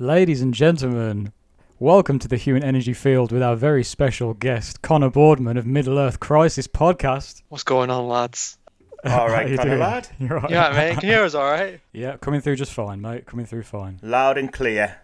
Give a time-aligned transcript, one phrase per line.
[0.00, 1.32] Ladies and gentlemen,
[1.80, 5.98] welcome to the Human Energy Field with our very special guest, Connor Boardman of Middle
[5.98, 7.42] Earth Crisis Podcast.
[7.48, 8.58] What's going on, lads?
[9.04, 9.80] All right, How you Connor doing?
[9.80, 10.08] lad.
[10.20, 10.50] You're right.
[10.50, 10.98] Yeah, mate.
[10.98, 11.80] Can you hear us all right?
[11.92, 13.26] Yeah, coming through just fine, mate.
[13.26, 13.98] Coming through fine.
[14.02, 14.96] Loud and clear.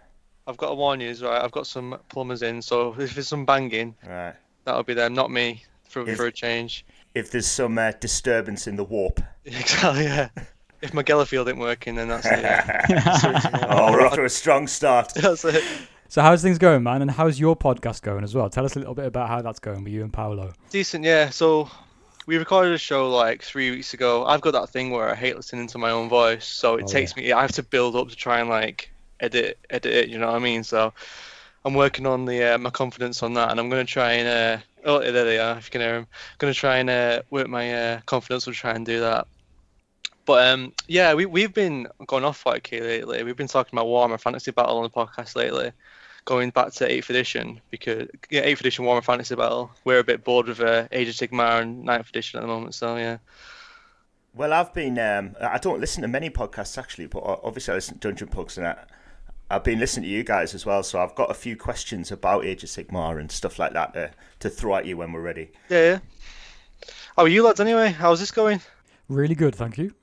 [0.47, 1.41] I've got to warn you, right?
[1.43, 4.35] I've got some plumbers in, so if there's some banging, Right.
[4.63, 6.85] that'll be them, not me, for, If- for a change.
[7.13, 9.21] If there's some uh, disturbance in the warp.
[9.45, 10.29] Exactly, yeah.
[10.81, 12.39] If my Gellerfield ain't working, then that's it.
[12.41, 13.67] Yeah.
[13.69, 15.13] oh, we're off to a strong start.
[15.15, 15.63] that's it.
[16.07, 17.01] So, how's things going, man?
[17.01, 18.49] And how's your podcast going as well?
[18.49, 20.53] Tell us a little bit about how that's going with you and Paolo.
[20.69, 21.29] Decent, yeah.
[21.29, 21.69] So
[22.27, 24.25] we recorded a show like three weeks ago.
[24.25, 26.87] I've got that thing where I hate listening to my own voice, so it Oh,
[26.87, 27.31] takes me.
[27.31, 30.09] I have to build up to try and like edit edit it.
[30.09, 30.63] You know what I mean?
[30.63, 30.93] So
[31.65, 34.27] I'm working on the uh, my confidence on that, and I'm gonna try and
[34.59, 35.57] uh, oh there they are.
[35.57, 38.51] If you can hear them, I'm gonna try and uh, work my uh, confidence to
[38.51, 39.27] try and do that.
[40.25, 43.23] But um, yeah, we we've been going off like here lately.
[43.23, 45.71] We've been talking about Warhammer Fantasy Battle on the podcast lately,
[46.25, 49.71] going back to 8th edition because yeah, 8th edition Warhammer Fantasy Battle.
[49.83, 52.73] We're a bit bored with uh, Age of Sigmar and 9th edition at the moment,
[52.73, 53.17] so yeah.
[54.33, 54.99] Well, I've been.
[54.99, 58.57] Um, I don't listen to many podcasts actually, but obviously I listen to Dungeon Pugs
[58.57, 58.77] and I,
[59.49, 60.81] I've been listening to you guys as well.
[60.83, 64.11] So I've got a few questions about Age of Sigmar and stuff like that to,
[64.39, 65.51] to throw at you when we're ready.
[65.69, 65.99] Yeah, yeah.
[67.15, 67.91] How are you lads anyway?
[67.91, 68.59] How's this going?
[69.07, 69.93] Really good, thank you.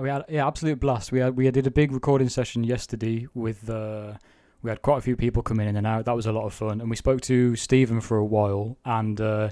[0.00, 1.12] We had yeah, absolute blast.
[1.12, 4.14] We had we did a big recording session yesterday with uh,
[4.62, 6.06] we had quite a few people come in and out.
[6.06, 9.20] That was a lot of fun, and we spoke to Stephen for a while, and
[9.20, 9.50] uh,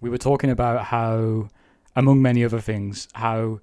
[0.00, 1.48] we were talking about how,
[1.96, 3.60] among many other things, how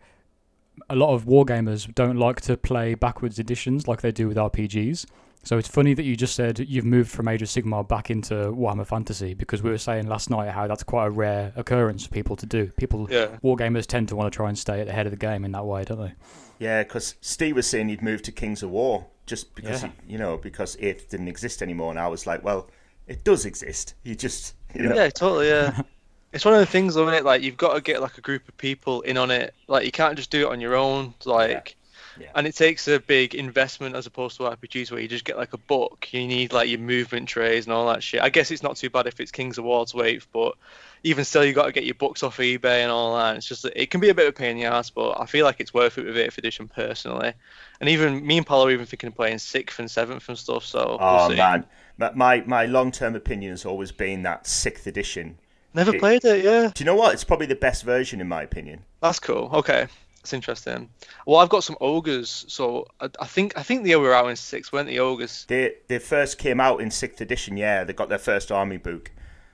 [0.89, 5.05] a lot of wargamers don't like to play backwards editions like they do with RPGs.
[5.43, 8.33] So it's funny that you just said you've moved from Age of Sigmar back into
[8.51, 12.11] Warhammer Fantasy because we were saying last night how that's quite a rare occurrence for
[12.11, 12.67] people to do.
[12.77, 13.37] People Yeah.
[13.43, 15.51] wargamers tend to want to try and stay at the head of the game in
[15.53, 16.13] that way, don't they?
[16.59, 19.89] Yeah, because Steve was saying he'd moved to Kings of War just because Yeah.
[20.05, 22.69] he, you know because Eighth didn't exist anymore, and I was like, well,
[23.07, 23.95] it does exist.
[24.03, 24.95] You just you know.
[24.95, 25.47] Yeah, totally.
[25.49, 25.81] Yeah.
[26.33, 27.25] it's one of the things, though, isn't it?
[27.25, 29.53] Like you've got to get like a group of people in on it.
[29.67, 31.13] Like you can't just do it on your own.
[31.25, 31.75] Like,
[32.19, 32.27] Yeah.
[32.35, 35.53] and it takes a big investment as opposed to RPGs where you just get like
[35.53, 36.07] a book.
[36.11, 38.21] You need like your movement trays and all that shit.
[38.21, 39.85] I guess it's not too bad if it's Kings of War,
[40.33, 40.53] but
[41.03, 43.35] even still, you got to get your books off eBay and all that.
[43.37, 45.25] It's just it can be a bit of a pain in the ass, but I
[45.25, 47.33] feel like it's worth it with 8th edition personally.
[47.79, 50.63] And even me and Paul are even thinking of playing sixth and seventh and stuff.
[50.63, 51.65] So Oh we'll man,
[51.97, 55.37] my my, my long term opinion has always been that sixth edition.
[55.73, 56.43] Never it- played it.
[56.43, 56.71] Yeah.
[56.73, 57.13] Do you know what?
[57.13, 58.83] It's probably the best version in my opinion.
[59.01, 59.49] That's cool.
[59.53, 59.87] Okay,
[60.19, 60.89] It's interesting.
[61.25, 64.35] Well, I've got some ogres, so I, I think I think they were out in
[64.35, 65.45] six, weren't the ogres?
[65.47, 67.57] They they first came out in sixth edition.
[67.57, 69.11] Yeah, they got their first army book.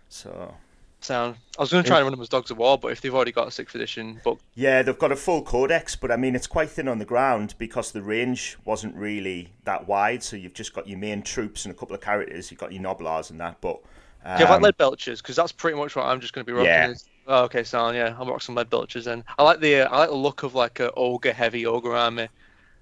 [0.09, 0.53] So
[0.99, 1.35] Sound.
[1.59, 3.13] I was going to try and run them as dogs of war, but if they've
[3.13, 6.35] already got a sixth edition book, yeah, they've got a full codex, but I mean
[6.35, 10.23] it's quite thin on the ground because the range wasn't really that wide.
[10.23, 12.49] So you've just got your main troops and a couple of characters.
[12.49, 13.79] You've got your Gnoblars and that, but.
[14.25, 15.17] Um, do you have like lead belchers?
[15.17, 16.67] Because that's pretty much what I'm just going to be rocking.
[16.67, 16.89] Yeah.
[16.89, 17.05] Is...
[17.27, 17.95] Oh, okay, sound.
[17.95, 19.23] Yeah, I'll rock some lead belchers then.
[19.37, 22.27] I like the uh, I like the look of like a ogre heavy ogre army.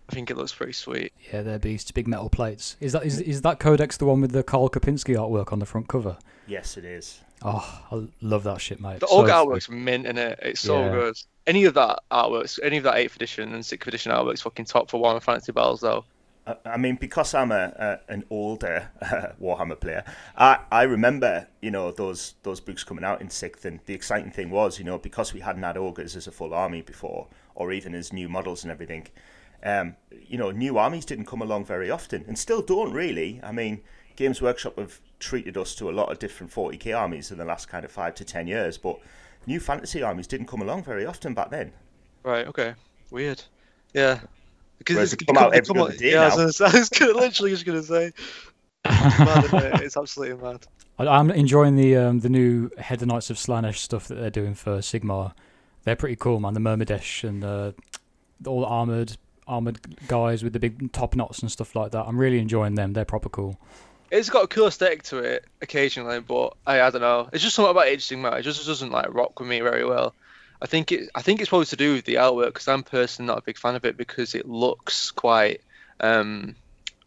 [0.08, 1.14] I think it looks pretty sweet.
[1.34, 2.78] Yeah, they're beasts, big metal plates.
[2.80, 5.66] Is that is, is that Codex the one with the Karl Kopinski artwork on the
[5.66, 6.18] front cover?
[6.48, 7.22] Yes, it is.
[7.42, 9.00] Oh, I love that shit, mate.
[9.00, 9.36] The So ogre sick.
[9.36, 10.40] artwork's mint in it.
[10.44, 10.92] It's so Yeah.
[10.92, 11.16] good.
[11.48, 14.90] Any of that artworks, any of that eighth edition and sixth edition artworks, fucking top
[14.90, 16.06] for Warhammer Fantasy Battles though.
[16.48, 18.90] I- mean, because I'm a, a an older
[19.42, 20.04] Warhammer player,
[20.38, 24.32] I, I remember you know those those books coming out in sixth, and the exciting
[24.32, 27.72] thing was you know because we hadn't had ogres as a full army before, or
[27.72, 29.08] even as new models and everything,
[29.64, 29.96] um,
[30.28, 33.40] you know new armies didn't come along very often, and still don't really.
[33.44, 33.82] I mean,
[34.16, 37.68] Games Workshop have treated us to a lot of different 40k armies in the last
[37.70, 39.00] kind of five to ten years, but
[39.48, 41.72] new fantasy armies didn't come along very often back then.
[42.24, 42.48] Right.
[42.48, 42.74] Okay.
[43.12, 43.44] Weird.
[43.94, 44.20] Yeah.
[44.78, 47.02] Because Whereas it's they come out every other day yeah, I was, gonna I was
[47.02, 48.12] literally just gonna say.
[48.88, 49.82] It's mad, it?
[49.82, 50.66] It's absolutely mad.
[51.00, 54.80] I- I'm enjoying the um, the new Hedonites of Slaanesh stuff that they're doing for
[54.80, 55.34] Sigmar.
[55.84, 56.54] They're pretty cool, man.
[56.54, 57.72] The Myrmidesh and uh,
[58.46, 62.06] all the armored armored guys with the big top knots and stuff like that.
[62.06, 62.94] I'm really enjoying them.
[62.94, 63.60] They're proper cool.
[64.12, 67.30] It's got a cool aesthetic to it occasionally, but I, I don't know.
[67.34, 68.40] It's just something about Age of Sigmar.
[68.40, 70.14] It just doesn't like rock with me very well.
[70.62, 71.10] I think it.
[71.16, 73.58] I think it's probably to do with the artwork because I'm personally not a big
[73.58, 75.62] fan of it because it looks quite.
[76.00, 76.56] Um,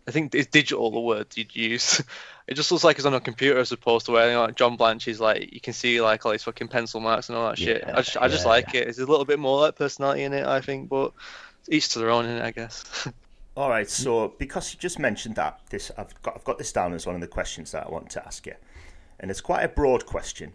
[0.07, 2.03] I think it's digital the word you'd use.
[2.49, 4.55] It just looks like it's on a computer as opposed to where you know, like
[4.55, 7.47] John Blanche is like you can see like all these fucking pencil marks and all
[7.47, 7.85] that shit.
[7.93, 8.85] I just, I just Yeah, like it.
[8.85, 11.13] There's a little bit more like personality in it, I think, but
[11.69, 13.07] each to their own in it, I guess.
[13.57, 16.95] All right, so because you just mentioned that, this I've got I've got this down
[16.95, 18.55] as one of the questions that I want to ask you,
[19.21, 20.55] and it's quite a broad question,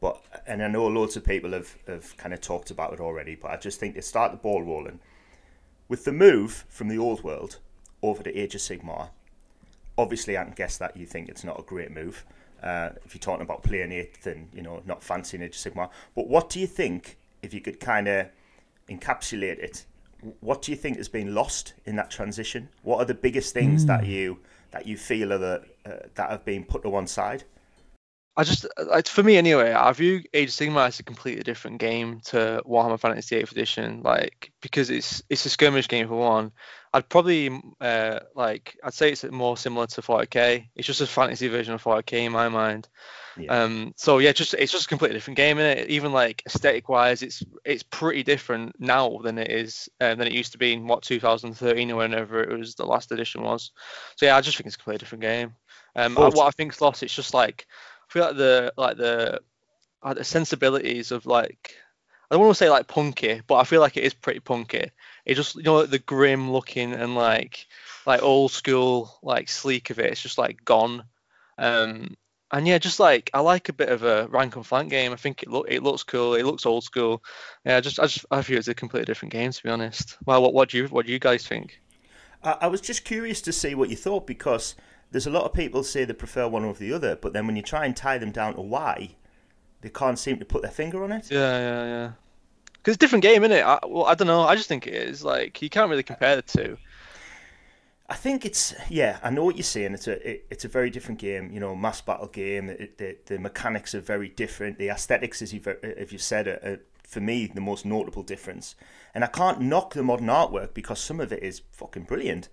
[0.00, 3.34] but and I know loads of people have have kind of talked about it already,
[3.34, 5.00] but I just think to start the ball rolling,
[5.88, 7.58] with the move from the old world
[8.02, 9.08] over to Age of Sigmar,
[9.98, 12.24] obviously, I can guess that you think it's not a great move.
[12.62, 15.90] Uh, if you're talking about playing eighth and you know not fancying Age of Sigmar,
[16.14, 18.26] but what do you think if you could kind of
[18.88, 19.84] encapsulate it?
[20.40, 22.68] What do you think has been lost in that transition?
[22.82, 23.86] What are the biggest things Mm.
[23.88, 24.38] that you
[24.72, 27.44] that you feel are the uh, that have been put to one side?
[28.36, 31.78] I just, like, for me anyway, I view Age of Sigmar as a completely different
[31.78, 36.52] game to Warhammer Fantasy 8th Edition, like because it's it's a skirmish game for one.
[36.92, 37.50] I'd probably
[37.80, 40.66] uh, like I'd say it's more similar to 40k.
[40.74, 42.88] It's just a fantasy version of 40k in my mind.
[43.38, 43.62] Yeah.
[43.62, 45.90] Um, so yeah, just it's just a completely different game, is it?
[45.90, 50.32] Even like aesthetic wise, it's it's pretty different now than it is um, than it
[50.32, 53.72] used to be in what 2013 or whenever it was the last edition was.
[54.16, 55.54] So yeah, I just think it's a completely different game.
[55.94, 57.66] Um, what I think's lost, it's just like
[58.08, 59.40] feel like the like the
[60.02, 61.76] uh, the sensibilities of like
[62.30, 64.90] I don't want to say like punky, but I feel like it is pretty punky.
[65.24, 67.66] It just you know like the grim looking and like
[68.06, 70.12] like old school like sleek of it.
[70.12, 71.04] It's just like gone.
[71.58, 72.16] Um,
[72.52, 75.12] and yeah, just like I like a bit of a rank and flank game.
[75.12, 76.34] I think it look it looks cool.
[76.34, 77.22] It looks old school.
[77.64, 80.16] Yeah, I just I just I feel it's a completely different game to be honest.
[80.26, 81.80] Well, what what do you what do you guys think?
[82.42, 84.74] I, I was just curious to see what you thought because
[85.16, 87.56] there's a lot of people say they prefer one over the other, but then when
[87.56, 89.16] you try and tie them down to why,
[89.80, 91.30] they can't seem to put their finger on it.
[91.30, 92.10] Yeah, yeah, yeah.
[92.74, 93.64] Because it's a different game, isn't it?
[93.64, 94.42] I, well, I don't know.
[94.42, 95.24] I just think it is.
[95.24, 96.76] Like you can't really compare the two.
[98.10, 99.18] I think it's yeah.
[99.22, 99.94] I know what you're saying.
[99.94, 101.50] It's a it, it's a very different game.
[101.50, 102.68] You know, mass battle game.
[102.68, 104.76] It, the the mechanics are very different.
[104.76, 108.74] The aesthetics, as you've if you said, are, are for me the most notable difference.
[109.14, 112.50] And I can't knock the modern artwork because some of it is fucking brilliant,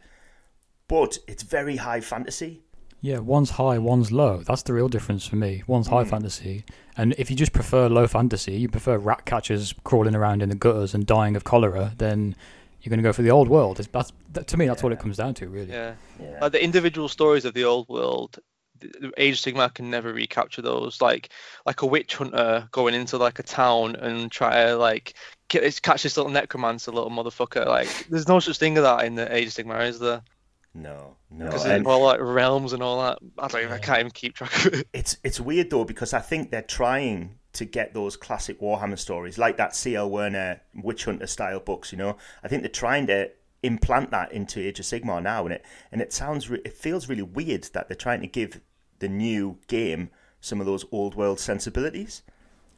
[0.88, 2.62] but it's very high fantasy.
[3.02, 4.44] Yeah, one's high, one's low.
[4.44, 5.62] That's the real difference for me.
[5.68, 6.10] One's high Mm.
[6.10, 6.64] fantasy,
[6.96, 10.56] and if you just prefer low fantasy, you prefer rat catchers crawling around in the
[10.56, 12.36] gutters and dying of cholera, then
[12.82, 13.80] you're going to go for the old world.
[13.80, 15.72] It's, that's, that, to me, that's what it comes down to, really.
[15.72, 15.96] Yeah.
[16.22, 16.40] Yeah.
[16.42, 18.40] Like the individual stories of the old world,
[18.80, 21.02] the, the Age of Sigmar can never recapture those.
[21.02, 21.30] Like
[21.66, 25.14] like a witch hunter going into like a town and try to like
[25.50, 27.66] get, catch this little necromancer, little motherfucker.
[27.66, 30.22] Like there's no such thing as that in the Age of Sigmar, is there?
[30.76, 31.46] No, no.
[31.46, 33.20] Because and- all like realms and all that.
[33.38, 34.88] I don't even, I can't even keep track of it.
[34.94, 39.38] It's it's weird though because I think they're trying to get those classic Warhammer stories
[39.38, 40.10] like that C.L.
[40.10, 41.92] Werner Witch Hunter style books.
[41.92, 43.30] You know, I think they're trying to
[43.62, 47.08] implant that into Age of Sigmar now, and it and it sounds re- it feels
[47.08, 48.60] really weird that they're trying to give
[49.00, 50.10] the new game
[50.42, 52.24] some of those old world sensibilities.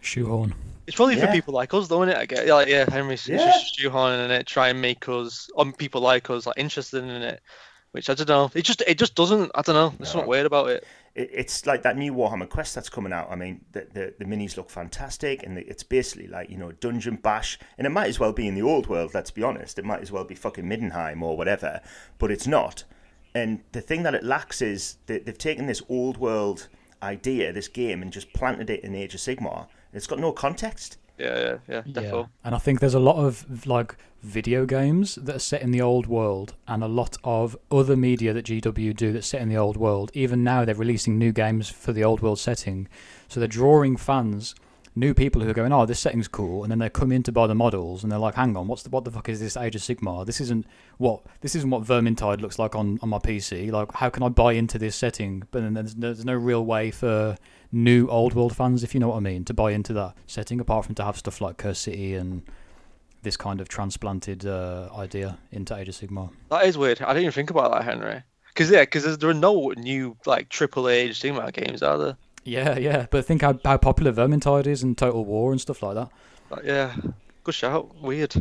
[0.01, 0.53] Shoehorn.
[0.85, 2.19] It's probably for people like us, though, isn't it?
[2.19, 3.37] I get, like, yeah, Henry's Yeah.
[3.37, 7.09] just shoehorning in it, try and make us, um, people like us, like interested in
[7.09, 7.41] it.
[7.95, 8.51] Which I don't know.
[8.53, 9.51] It just, it just doesn't.
[9.55, 9.89] I don't know.
[9.97, 10.19] There's No.
[10.19, 10.85] something weird about it.
[11.15, 13.31] It, it's like that new Warhammer Quest that's coming out.
[13.31, 17.15] I mean, the the, the minis look fantastic, and it's basically like you know dungeon
[17.15, 19.13] bash, and it might as well be in the old world.
[19.13, 21.79] Let's be honest, it might as well be fucking Middenheim or whatever,
[22.17, 22.83] but it's not.
[23.33, 26.67] And the thing that it lacks is that they've taken this old world
[27.01, 29.67] idea, this game, and just planted it in Age of Sigmar.
[29.93, 30.97] It's got no context.
[31.17, 32.29] Yeah, yeah, yeah, defo.
[32.43, 35.81] And I think there's a lot of like video games that are set in the
[35.81, 39.57] old world, and a lot of other media that GW do that's set in the
[39.57, 40.11] old world.
[40.13, 42.87] Even now, they're releasing new games for the old world setting,
[43.27, 44.55] so they're drawing fans,
[44.95, 47.31] new people who are going, "Oh, this setting's cool," and then they come in to
[47.31, 49.55] buy the models, and they're like, "Hang on, what's the, what the fuck is this
[49.55, 50.25] Age of Sigmar?
[50.25, 50.65] This isn't
[50.97, 53.71] what this isn't what Vermintide looks like on on my PC.
[53.71, 56.91] Like, how can I buy into this setting?" But then there's, there's no real way
[56.91, 57.37] for
[57.71, 60.59] new old world fans, if you know what I mean, to buy into that setting,
[60.59, 62.43] apart from to have stuff like Cursed City and
[63.23, 66.29] this kind of transplanted uh, idea into Age of Sigmar.
[66.49, 67.01] That is weird.
[67.01, 68.21] I didn't even think about that, Henry.
[68.49, 72.17] Because yeah, because there are no new like triple A Age Sigmar games, are there?
[72.43, 75.95] Yeah, yeah, but think how, how popular Vermintide is and Total War and stuff like
[75.95, 76.09] that.
[76.47, 76.95] But, yeah,
[77.43, 77.99] good shout.
[77.99, 78.35] Weird.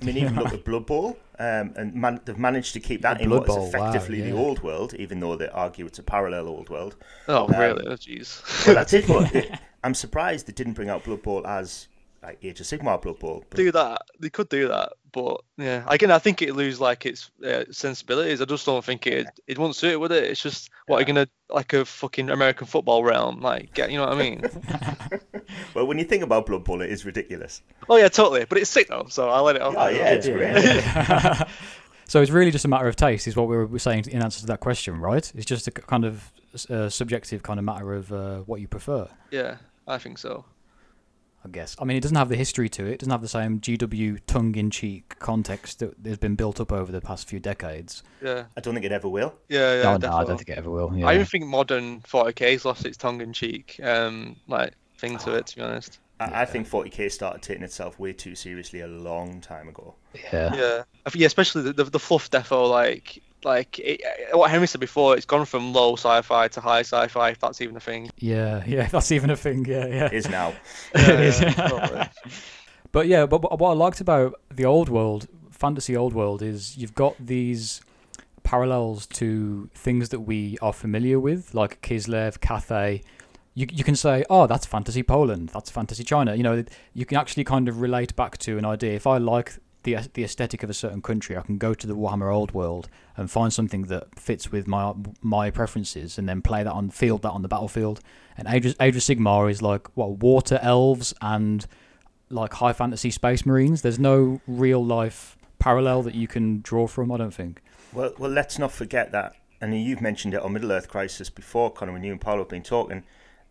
[0.00, 3.18] I mean, even look at Blood Bowl, um, and man- they've managed to keep that
[3.18, 4.34] The in Blood what is Bowl, wow, effectively the yeah.
[4.34, 6.96] old world, even though they argue it's a parallel old world.
[7.28, 7.86] Oh Um, really?
[7.86, 8.66] Oh jeez.
[8.66, 9.06] Well, that's it.
[9.08, 9.50] But it-
[9.84, 11.88] I'm surprised they didn't bring out Blood Bowl as
[12.22, 13.44] like Age of Sigmar Blood Bowl.
[13.48, 14.02] But do that.
[14.18, 18.42] They could do that, but yeah, again, I think it lose like its uh, sensibilities.
[18.42, 20.24] I just don't think it it won't suit it, would it?
[20.24, 23.96] It's just what are you gonna like a fucking American football realm, like get you
[23.96, 24.42] know what I mean?
[25.74, 27.62] well, when you think about Blood Bowl, it is ridiculous.
[27.88, 28.44] oh yeah, totally.
[28.44, 29.74] But it's sick though, so I'll let it off.
[29.74, 31.48] Oh yeah, it's great.
[32.06, 34.40] so it's really just a matter of taste, is what we were saying in answer
[34.40, 35.32] to that question, right?
[35.34, 36.30] It's just a kind of
[36.68, 39.56] uh, subjective kind of matter of uh, what you prefer, Yeah,
[39.88, 40.44] I think so.
[41.46, 41.76] I guess.
[41.78, 42.94] I mean, it doesn't have the history to it.
[42.94, 47.00] It doesn't have the same GW tongue-in-cheek context that has been built up over the
[47.00, 48.02] past few decades.
[48.20, 49.32] Yeah, I don't think it ever will.
[49.48, 49.94] yeah, yeah.
[49.94, 50.92] oh, no, I don't think it ever will.
[50.96, 51.06] Yeah.
[51.06, 55.46] I even think modern 40k's lost its tongue in cheek, um, like thing to it.
[55.46, 56.00] To be honest.
[56.18, 59.94] I, I think 40k started taking itself way too seriously a long time ago.
[60.32, 60.54] yeah.
[60.54, 62.68] Yeah, I think, yeah, especially the, the the fluff defo.
[62.68, 64.02] Like like it,
[64.32, 67.30] uh, what Henry said before, it's gone from low sci-fi to high sci-fi.
[67.30, 68.10] If that's even a thing.
[68.18, 69.64] Yeah, yeah, that's even a thing.
[69.64, 70.06] Yeah, yeah.
[70.06, 70.54] It is now.
[70.94, 72.08] Yeah, uh, yeah.
[72.92, 76.76] But yeah, but but what I liked about the old world, fantasy old world, is
[76.76, 77.80] you've got these
[78.42, 83.02] parallels to things that we are familiar with, like Kislev, Cathay.
[83.54, 86.34] You you can say, oh, that's fantasy Poland, that's fantasy China.
[86.34, 86.64] You know,
[86.94, 88.94] you can actually kind of relate back to an idea.
[88.94, 91.96] If I like the the aesthetic of a certain country, I can go to the
[91.96, 96.62] Warhammer Old World and find something that fits with my my preferences, and then play
[96.62, 98.00] that on field that on the battlefield.
[98.36, 101.66] And Age of, Age of Sigmar is like what water elves and
[102.28, 103.80] like high fantasy space marines.
[103.80, 107.10] There's no real life parallel that you can draw from.
[107.10, 107.62] I don't think.
[107.94, 111.70] Well, well, let's not forget that, and you've mentioned it on Middle Earth Crisis before,
[111.72, 113.04] Connor, when you and Paolo have been talking,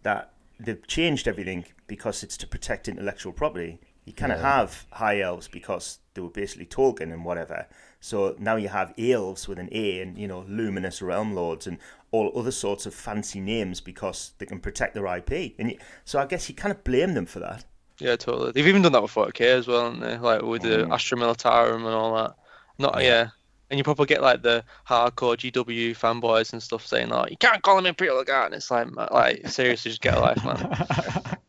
[0.04, 3.80] that they've changed everything because it's to protect intellectual property.
[4.06, 4.58] You kind of Yeah.
[4.58, 7.68] have high elves because they were basically Tolkien and whatever.
[8.00, 11.78] So now you have elves with an A and, you know, Lumineth realm lords and
[12.12, 15.56] all other sorts of fancy names because they can protect their IP.
[15.60, 17.66] And you, so I guess you kind of blame them for that.
[18.00, 18.52] Yeah, totally.
[18.52, 20.18] They've even done that with 40k as well, haven't they?
[20.18, 20.94] Like with the Mm.
[20.94, 22.36] Astra Militarum and all that.
[22.78, 23.08] Not Yeah.
[23.08, 23.30] yeah.
[23.72, 27.64] And you probably get like the hardcore GW fanboys and stuff saying, like, you can't
[27.64, 31.38] call him Imperial Guard." And it's like, like seriously, just get a life, man.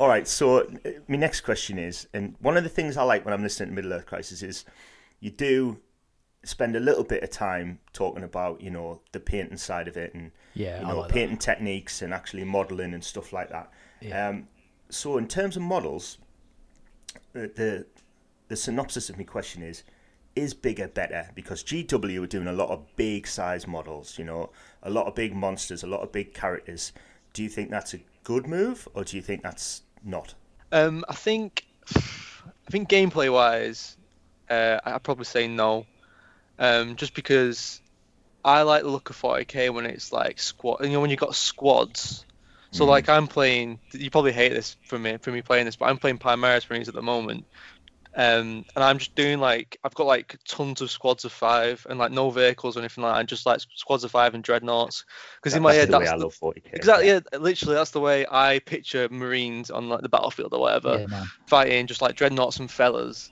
[0.00, 3.22] All right, so uh, my next question is, and one of the things I like
[3.26, 4.64] when I'm listening to Middle Earth Crisis is
[5.20, 5.78] you do
[6.42, 10.14] spend a little bit of time talking about, you know, the painting side of it
[10.14, 11.14] and, Yeah, you know, like that.
[11.14, 13.70] painting techniques and actually modelling and stuff like that.
[14.00, 14.28] Yeah.
[14.28, 14.48] Um,
[14.88, 16.16] so in terms of models,
[17.34, 17.86] the, the
[18.48, 19.82] the synopsis of my question is,
[20.34, 21.28] is bigger better?
[21.34, 24.50] Because GW are doing a lot of big size models, you know,
[24.82, 26.94] a lot of big monsters, a lot of big characters.
[27.34, 30.34] Do you think that's a good move or do you think that's not?
[30.72, 31.64] Um, I think,
[31.94, 33.96] I think gameplay wise,
[34.48, 35.86] uh, I'd probably say no.
[36.58, 37.80] Um, just because
[38.44, 40.84] I like the look of 40k when it's like squad.
[40.84, 42.24] You know, when you've got squads.
[42.72, 42.88] So Mhm.
[42.88, 43.80] like I'm playing.
[43.92, 46.88] You probably hate this for me for me playing this, but I'm playing Primaris Marines
[46.88, 47.46] at the moment.
[48.16, 51.98] Um, and I'm just doing like I've got like tons of squads of five and
[51.98, 55.04] like no vehicles or anything like that, and just like squads of five and dreadnoughts.
[55.36, 56.76] Because in my head, that's the I love 40k.
[56.76, 60.98] exactly yeah, literally that's the way I picture Marines on like the battlefield or whatever
[61.08, 63.30] yeah, fighting just like dreadnoughts and fellas.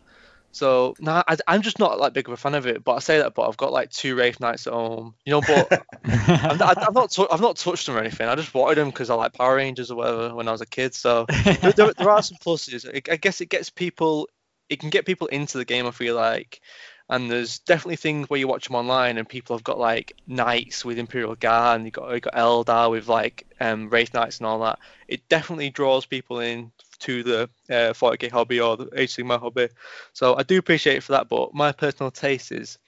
[0.52, 2.84] So nah, I, I'm just not like big of a fan of it.
[2.84, 5.42] But I say that, but I've got like two Wraith Knights at home, you know.
[5.42, 5.70] But
[6.48, 8.28] I've, not- I've not I've not touched them or anything.
[8.28, 10.66] I just wanted them because I like Power Rangers or whatever when I was a
[10.66, 10.94] kid.
[10.94, 11.28] So
[11.62, 12.88] there, there, there are some pluses.
[12.88, 14.28] I I guess it gets people,
[14.68, 15.86] it can get people into the game.
[15.86, 16.60] I feel like,
[17.08, 20.84] and there's definitely things where you watch them online and people have got like knights
[20.84, 24.46] with Imperial Guard and you got you got Eldar with like um Wraith Knights and
[24.46, 24.78] all that.
[25.06, 29.68] It definitely draws people in to the uh, 40k hobby or the Age hobby.
[30.12, 31.28] So I do appreciate it for that.
[31.28, 32.78] But my personal taste is.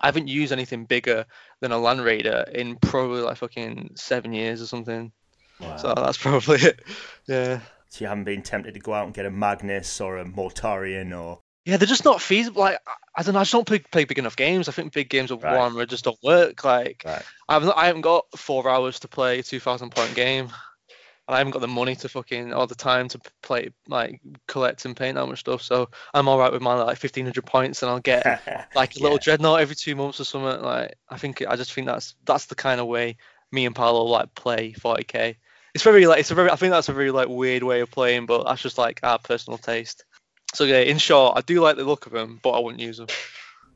[0.00, 1.24] I haven't used anything bigger
[1.60, 5.12] than a Land Raider in probably like fucking seven years or something.
[5.60, 5.76] Wow.
[5.76, 6.80] So that's probably it.
[7.28, 7.60] Yeah.
[7.94, 11.16] So you haven't been tempted to go out and get a Magnus or a Mortarion
[11.16, 12.62] or Yeah, they're just not feasible.
[12.62, 12.80] Like
[13.16, 14.68] I- don't know, I just don't play, play big enough games.
[14.68, 15.54] I think big games of Right.
[15.56, 16.64] Warhammer just don't work.
[16.64, 17.22] Like right.
[17.48, 21.34] I haven't, I haven't got four hours to play a two thousand point game, and
[21.36, 24.96] I haven't got the money to fucking all the time to play like collect and
[24.96, 25.62] paint that much stuff.
[25.62, 28.24] So I'm all right with my like fifteen hundred points, and I'll get
[28.74, 29.22] like a little Yeah.
[29.22, 30.60] dreadnought every two months or something.
[30.62, 33.18] Like I think I just think that's that's the kind of way
[33.52, 35.36] me and Paolo like play 40k.
[35.74, 37.90] It's very like it's a very I think that's a very like weird way of
[37.90, 40.04] playing, but that's just like our personal taste.
[40.54, 42.98] So yeah, in short, I do like the look of them, but I wouldn't use
[42.98, 43.08] them.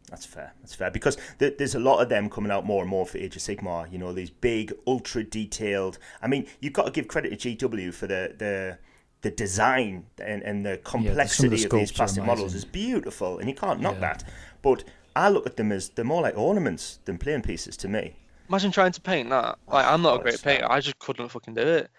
[0.09, 0.55] That's fair.
[0.61, 3.19] That's fair because th- there's a lot of them coming out more and more for
[3.19, 3.90] Age of Sigmar.
[3.93, 5.99] You know, these big, ultra detailed.
[6.23, 8.78] I mean, you've got to give credit to GW for the the
[9.23, 12.59] the design and, and the complexity of these sculpts are plastic models amazing.
[12.59, 14.00] is beautiful, and you can't knock Yeah.
[14.00, 14.25] that.
[14.62, 14.85] But
[15.17, 18.14] I look at them as they're more like ornaments than playing pieces to me.
[18.49, 19.59] Imagine trying to paint that.
[19.67, 20.71] Like I'm not a Oh, great painter.
[20.71, 21.90] I just couldn't fucking do it.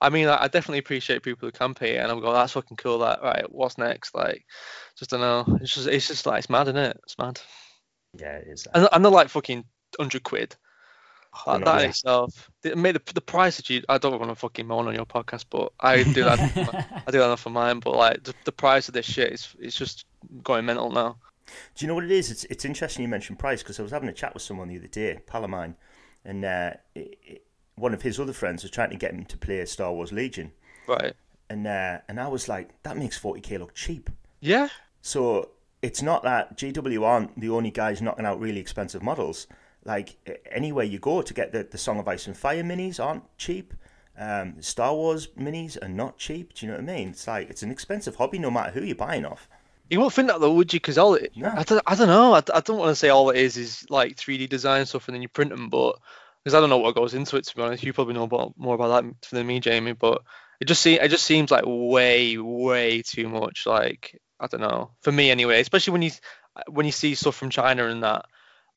[0.00, 2.76] I mean, like, I definitely appreciate people who can paint, and I'm going, that's fucking
[2.76, 2.98] cool.
[2.98, 4.14] Like, right, what's next?
[4.14, 4.44] Like,
[4.96, 5.58] just don't know.
[5.60, 7.00] It's just, it's just like it's mad, isn't it?
[7.02, 7.40] It's mad.
[8.16, 8.66] Yeah, it is.
[8.74, 9.64] And, and they're like fucking
[9.98, 10.54] hundred quid.
[11.44, 12.48] They're Like, that in itself.
[12.64, 13.82] Made the, the price that you.
[13.88, 16.38] I don't want to fucking moan on your podcast, but I do that.
[17.06, 17.80] I do that for mine.
[17.80, 20.06] But like the, the price of this shit is it's just
[20.42, 21.16] going mental now.
[21.74, 22.30] Do you know what it is?
[22.30, 24.78] It's it's interesting you mentioned price because I was having a chat with someone the
[24.78, 25.76] other day, pal of mine,
[26.24, 27.42] and uh, it, it,
[27.76, 30.52] one of his other friends was trying to get him to play Star Wars Legion,
[30.86, 31.14] Right.
[31.48, 34.10] and uh, and I was like, that makes 40k look cheap.
[34.40, 34.68] Yeah.
[35.00, 39.46] So it's not that GW aren't the only guys knocking out really expensive models.
[39.84, 40.16] Like
[40.50, 43.72] anywhere you go to get the, the Song of Ice and Fire minis aren't cheap.
[44.18, 46.52] Um, Star Wars minis are not cheap.
[46.54, 47.08] Do you know what I mean?
[47.10, 49.48] It's like it's an expensive hobby no matter who you're buying off.
[49.88, 50.80] You won't think that though, would you?
[50.80, 51.52] Because all it, No.
[51.54, 52.34] I don't, I don't know.
[52.34, 55.14] I, I don't want to say all it is is like 3D design stuff and
[55.14, 55.96] then you print them, but
[56.44, 57.44] because I don't know what goes into it.
[57.46, 59.92] To be honest, you probably know about, more about that than me, Jamie.
[59.92, 60.22] But
[60.60, 63.66] it just seems it just seems like way, way too much.
[63.66, 65.60] Like I don't know for me anyway.
[65.60, 66.10] Especially when you
[66.68, 68.26] when you see stuff from China and that.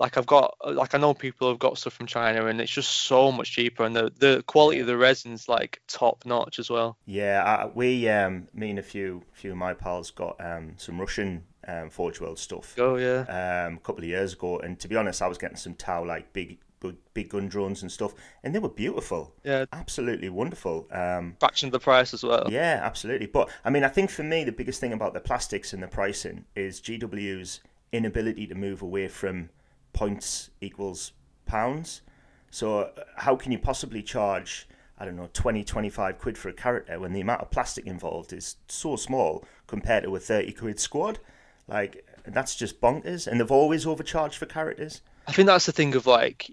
[0.02, 2.92] Like I've got like I know people have got stuff from China and it's just
[3.06, 6.98] so much cheaper and the the quality of the resin's like top notch as well.
[7.06, 11.00] Yeah, I, we, um, me and a few few of my pals got um, some
[11.00, 13.22] Russian um, Forge World stuff Oh yeah.
[13.68, 16.04] um, a couple of years ago, and to be honest, I was getting some Tau
[16.04, 19.66] like big, big, big gun drones and stuff, and they were beautiful, Yeah.
[19.72, 20.88] absolutely wonderful.
[20.92, 22.48] Um, Fraction of the price as well.
[22.50, 23.28] yeah, absolutely.
[23.28, 25.88] But I mean, I think for me, the biggest thing about the plastics and the
[25.88, 27.60] pricing is GW's
[27.92, 29.50] inability to move away from
[29.94, 31.14] points equals
[31.46, 32.02] pounds.
[32.50, 34.68] So, uh, how can you possibly charge,
[34.98, 38.34] I don't know, 20, 25 quid for a character when the amount of plastic involved
[38.34, 41.20] is so small compared to a 30 quid squad?
[41.68, 43.28] Like, that's just bonkers.
[43.28, 45.02] And they've always overcharged for characters.
[45.28, 46.50] I think that's the thing of like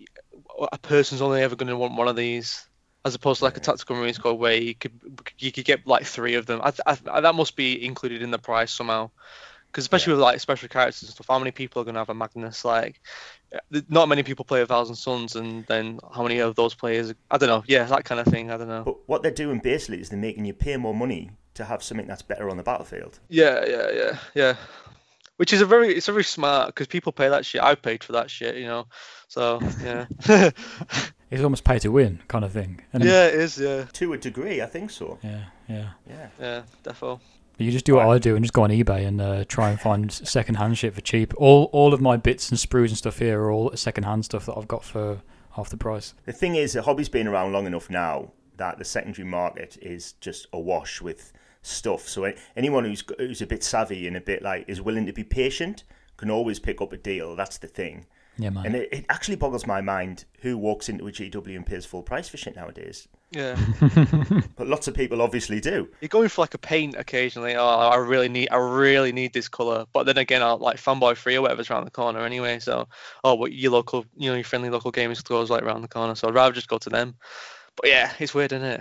[0.73, 2.69] a person's only ever going to want one of these,
[3.05, 4.93] as opposed to like a tactical marine squad where you could
[5.39, 6.61] you could get like three of them.
[6.63, 9.11] I, I, that must be included in the price somehow,
[9.79, 12.09] because especially with like special characters and stuff, how many people are going to have
[12.09, 12.65] a Magnus?
[12.65, 13.01] Like,
[13.53, 17.15] eh, not many people play a Thousand Suns, and then how many of those players?
[17.31, 17.63] I don't know.
[17.69, 18.51] Yeah, that kind of thing.
[18.51, 18.83] I don't know.
[18.83, 22.09] But what they're doing basically is they're making you pay more money to have something
[22.09, 23.21] that's better on the battlefield.
[23.29, 24.57] Yeah, yeah, yeah, yeah.
[25.37, 27.63] Which is a very, it's a very smart because people pay that shit.
[27.63, 28.87] I paid for that shit, you know.
[29.29, 30.07] So yeah,
[31.31, 32.81] It's almost pay to win kind of thing.
[32.93, 33.59] And yeah, it is.
[33.59, 35.21] Yeah, To a degree, I think so.
[35.23, 35.91] yeah, yeah.
[36.09, 36.29] Yeah.
[36.41, 37.21] yeah, defo.
[37.59, 39.81] You just do what I do and just go on eBay and uh, try and
[39.81, 41.35] find second-hand shit for cheap.
[41.37, 44.57] All all of my bits and sprues and stuff here are all second-hand stuff that
[44.57, 45.23] I've got for
[45.53, 46.15] half the price.
[46.25, 50.13] The thing is, the hobby's been around long enough now that the secondary market is
[50.15, 52.09] just awash with stuff.
[52.09, 55.25] So anyone who's who's a bit savvy and a bit like is willing to be
[55.25, 55.85] patient
[56.17, 57.35] can always pick up a deal.
[57.35, 58.07] That's the thing.
[58.37, 58.67] Yeah, man.
[58.67, 62.03] And it, it actually boggles my mind who walks into a GW and pays full
[62.03, 63.09] price for shit nowadays.
[63.31, 63.57] Yeah,
[64.57, 65.89] But lots of people obviously do.
[66.01, 67.57] you're going for like a paint occasionally.
[67.57, 69.85] Oh, I really need, I really need this color.
[69.93, 72.59] But then again, I'll like fanboy free or whatever's around the corner anyway.
[72.59, 72.89] So,
[73.25, 76.15] oh, what your local, you know, your friendly local gaming stores like around the corner.
[76.15, 77.17] So I'd rather just go to them.
[77.77, 78.81] But yeah, it's weird, isn't it?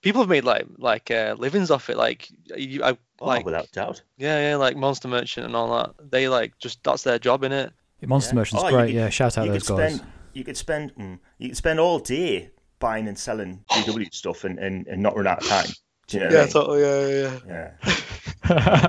[0.00, 1.96] People have made like like uh, livings off it.
[1.96, 4.00] Like you, I Oh, like without doubt.
[4.16, 6.10] yeah, yeah, like Monster Merchant and all that.
[6.12, 7.72] They like just that's their job in it.
[8.06, 8.34] Monster Yeah.
[8.36, 8.86] Merchant's Oh, great.
[8.86, 9.94] could- yeah, shout out those could guys.
[9.96, 14.44] spend you could spend mm, you could spend all day buying and selling GW stuff
[14.44, 15.66] and, and, and not run out of time.
[16.06, 16.52] Do you know what I mean?
[16.52, 17.22] totally.
[17.22, 18.88] Yeah, Yeah.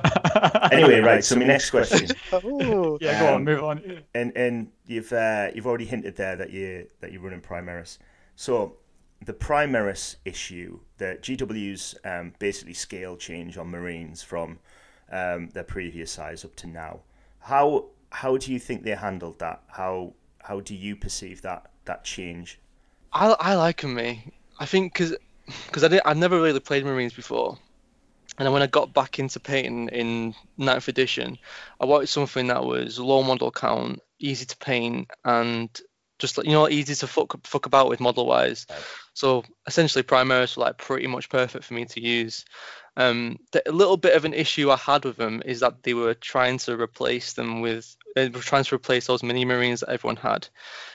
[0.71, 1.23] Anyway, right.
[1.23, 2.39] So my next question, yeah.
[2.43, 4.03] Oh, yeah, go Um, on, move on.
[4.13, 7.97] and and you've uh, you've already hinted there that you that you're running Primaris.
[8.35, 8.77] So
[9.25, 14.59] the Primaris issue, the GW's um, basically scale change on Marines from
[15.11, 17.01] um, their previous size up to now.
[17.39, 19.63] How how do you think they handled that?
[19.67, 22.59] How how do you perceive that that change?
[23.11, 24.31] I I like me.
[24.59, 25.15] I think because
[25.65, 27.57] because I did I never really played Marines before,
[28.37, 31.37] and then when I got back into painting in ninth edition,
[31.79, 35.69] I wanted something that was low model count, easy to paint, and
[36.19, 38.67] just like you know easy to fuck fuck about with model wise.
[39.13, 42.45] So essentially, Primaris were like pretty much perfect for me to use.
[42.97, 45.93] Um, the a little bit of an issue I had with them is that they
[45.93, 49.89] were trying to replace them with they were trying to replace those mini marines that
[49.89, 50.47] everyone had.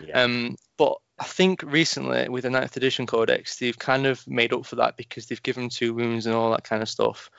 [0.07, 0.23] Yeah.
[0.23, 4.67] Um, but I think recently with the 9th edition codex, they've kind of made up
[4.67, 7.31] for that because they've given two wounds and all that kind of stuff.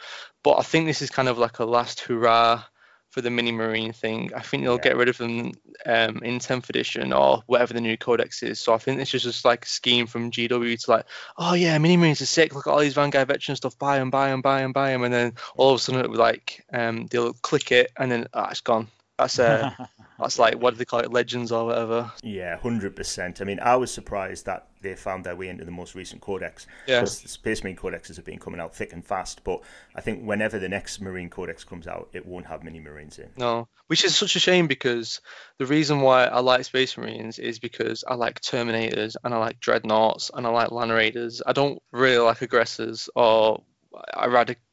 [0.43, 2.63] But I think this is kind of like a last hurrah
[3.09, 4.31] for the mini marine thing.
[4.35, 4.81] I think they'll Yeah.
[4.81, 5.53] get rid of them
[5.85, 8.59] um, in 10th edition or whatever the new codex is.
[8.59, 11.05] So I think this is just like a scheme from GW to like,
[11.37, 12.53] oh yeah, mini marines are sick.
[12.53, 13.77] Look at all these Vanguard veteran stuff.
[13.79, 15.03] Buy them, buy them, buy them, buy them.
[15.03, 18.27] And then all of a sudden, it will like um, they'll click it and then
[18.33, 18.87] ah, it's gone.
[19.17, 19.71] That's uh,
[20.19, 22.11] that's like what do they call it, legends or whatever.
[22.23, 23.41] Yeah, hundred percent.
[23.41, 26.67] I mean, I was surprised that they found their way into the most recent codex.
[26.87, 26.99] Yeah.
[26.99, 29.43] Because the Space Marine codexes have been coming out thick and fast.
[29.43, 29.61] But
[29.95, 33.29] I think whenever the next Marine codex comes out, it won't have many Marines in.
[33.37, 35.21] No, which is such a shame because
[35.57, 39.59] the reason why I like Space Marines is because I like Terminators and I like
[39.59, 41.41] Dreadnoughts and I like Land Raiders.
[41.45, 43.63] I don't really like aggressors or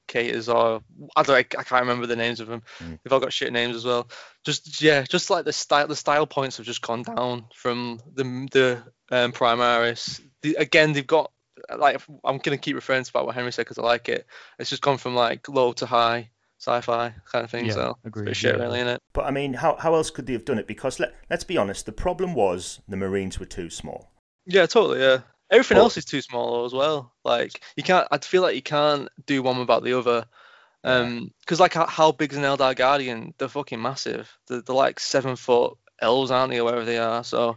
[0.09, 0.83] eradicators or
[1.17, 2.63] I don't I can't remember the names of them.
[2.79, 2.99] Mm.
[3.03, 4.09] They've all got shit names as well.
[4.45, 8.25] Just yeah, just like the style the style points have just gone down from the
[8.53, 10.21] the um, Primaris.
[10.43, 11.31] The, again, they've got
[11.77, 14.27] like I'm gonna keep referring to about what Henry said because I like it.
[14.59, 17.67] It's just gone from like low to high sci-fi kind of thing.
[17.67, 18.63] Yeah, so it's a bit agreed, of shit yeah.
[18.63, 18.99] really, innit?
[19.13, 20.69] But I mean, how, how else could they have done it?
[20.69, 24.13] Because let, let's be honest, the problem was the Marines were too small.
[24.47, 25.01] Yeah, totally.
[25.01, 25.21] Yeah,
[25.53, 27.13] everything But- else is too small as well.
[27.25, 28.09] Like you can't.
[28.11, 30.25] I feel like you can't do one without the other.
[30.85, 33.35] Um, because like how, how big is an Eldar Guardian?
[33.39, 34.37] They're fucking massive.
[34.49, 37.23] They're, they're like seven foot elves, aren't they, or wherever they are.
[37.23, 37.57] So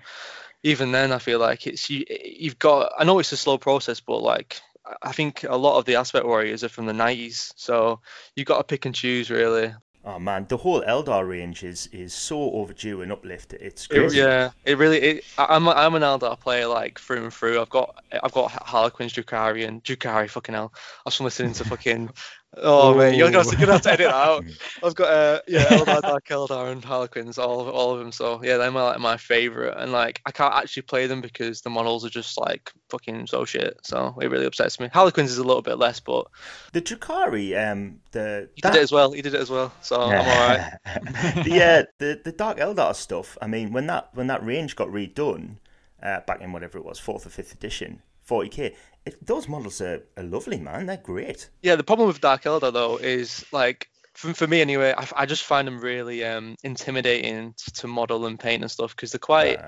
[0.61, 2.05] even then, I feel like it's you.
[2.23, 2.91] You've got.
[2.99, 4.61] I know it's a slow process, but like
[5.01, 8.01] I think a lot of the aspect warriors are from the 90s, so
[8.35, 9.73] you've got to pick and choose really.
[10.07, 13.59] Oh man, the whole Eldar range is is so overdue and uplifted.
[13.61, 14.17] It's It- crazy.
[14.19, 15.01] yeah, it really.
[15.01, 17.59] It, I'm I'm an Eldar player like through and through.
[17.59, 20.29] I've got I've got Harlequins, Drukhari, and Drukhari.
[20.29, 22.09] Fucking hell, I was from listening to fucking.
[22.57, 24.45] Oh man, you're gonna, have to, you're gonna have to edit that out.
[24.83, 28.11] I've got uh, yeah, Eldar, Dark Eldar, and Harlequins, all of all of them.
[28.11, 29.75] So yeah, they're my like, my favorite.
[29.77, 33.45] And like I can't actually play them because the models are just like fucking so
[33.45, 33.79] shit.
[33.83, 34.87] So it really upsets me.
[34.87, 36.27] Harlequins is a little bit less, but
[36.71, 39.11] The Drukhari, um, the he did it as well.
[39.11, 39.73] He did it as well.
[39.81, 40.73] So I'm alright.
[41.43, 43.37] the, uh, the the Dark Eldar stuff.
[43.41, 45.57] I mean, when that when that range got redone
[46.01, 48.75] uh, back in whatever it was, fourth or fifth edition, 40k.
[49.21, 50.87] Those models are, are lovely, man.
[50.87, 51.49] They're great.
[51.61, 55.25] Yeah, the problem with Dark Eldar though is like for, for me anyway, I, I
[55.25, 59.59] just find them really um, intimidating to, model and paint and stuff because they're quite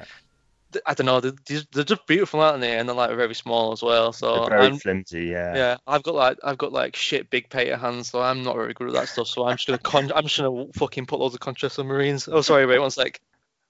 [0.86, 3.72] I don't know they're, they're they're just beautiful aren't they and they're like very small
[3.72, 5.26] as well so they're very I'm, flimsy.
[5.26, 5.56] Yeah.
[5.56, 8.74] yeah I've got like I've got like shit big painter hands so I'm not very
[8.74, 11.36] good at that stuff so I'm just gonna con- I'm just gonna fucking put loads
[11.36, 13.22] of contrast on Marines oh sorry wait one sec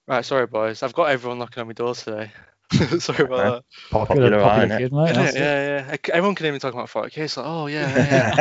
[0.06, 2.32] right sorry boys I've got everyone knocking on my door today
[2.98, 5.14] sorry about Popular, Popular, popular kid, mate.
[5.14, 5.96] that yeah yeah, yeah.
[6.12, 8.34] everyone can even talk about 40k it's like oh yeah, yeah,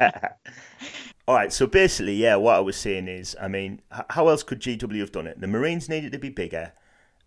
[0.00, 0.28] yeah.
[1.28, 4.58] All right, so basically, yeah, what I was saying is, I mean, how else could
[4.58, 5.40] GW have done it?
[5.40, 6.72] The Marines needed to be bigger.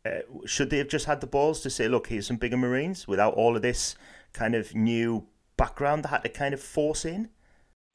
[0.05, 3.07] Uh, should they have just had the balls to say, look, here's some bigger Marines
[3.07, 3.95] without all of this
[4.33, 5.25] kind of new
[5.55, 7.29] background that had to kind of force in?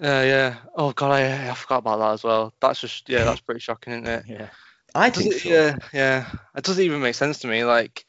[0.00, 0.54] Yeah, yeah.
[0.76, 2.54] Oh god, I, I forgot about that as well.
[2.60, 4.24] That's just yeah, that's pretty shocking, isn't it?
[4.28, 4.48] Yeah.
[4.94, 5.48] I think it- so.
[5.50, 6.30] Yeah, yeah.
[6.56, 7.64] It doesn't even make sense to me.
[7.64, 8.06] Like,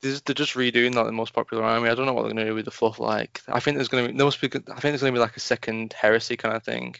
[0.00, 1.88] they're just, redoing like the most popular army.
[1.88, 2.98] I don't know what they're gonna do with the fluff.
[2.98, 4.48] Like, I think there's gonna be there must be.
[4.48, 6.94] I think there's gonna be like a second heresy kind of thing.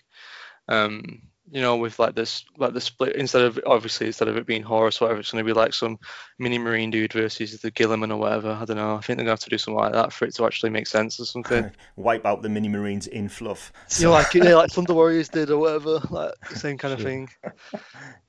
[0.68, 4.46] Um, you know, with like this like the split instead of obviously instead of it
[4.46, 5.98] being Horus or whatever, it's gonna be like some
[6.38, 8.50] mini marine dude versus the Guilliman or whatever.
[8.50, 8.96] I don't know.
[8.96, 10.87] I think they're gonna have to do something like that for it to actually make
[10.87, 11.70] sense or something.
[11.96, 13.72] Wipe out the mini Marines in fluff.
[13.98, 17.28] you know, like yeah, like Thunder Warriors did or whatever, like same kind of thing.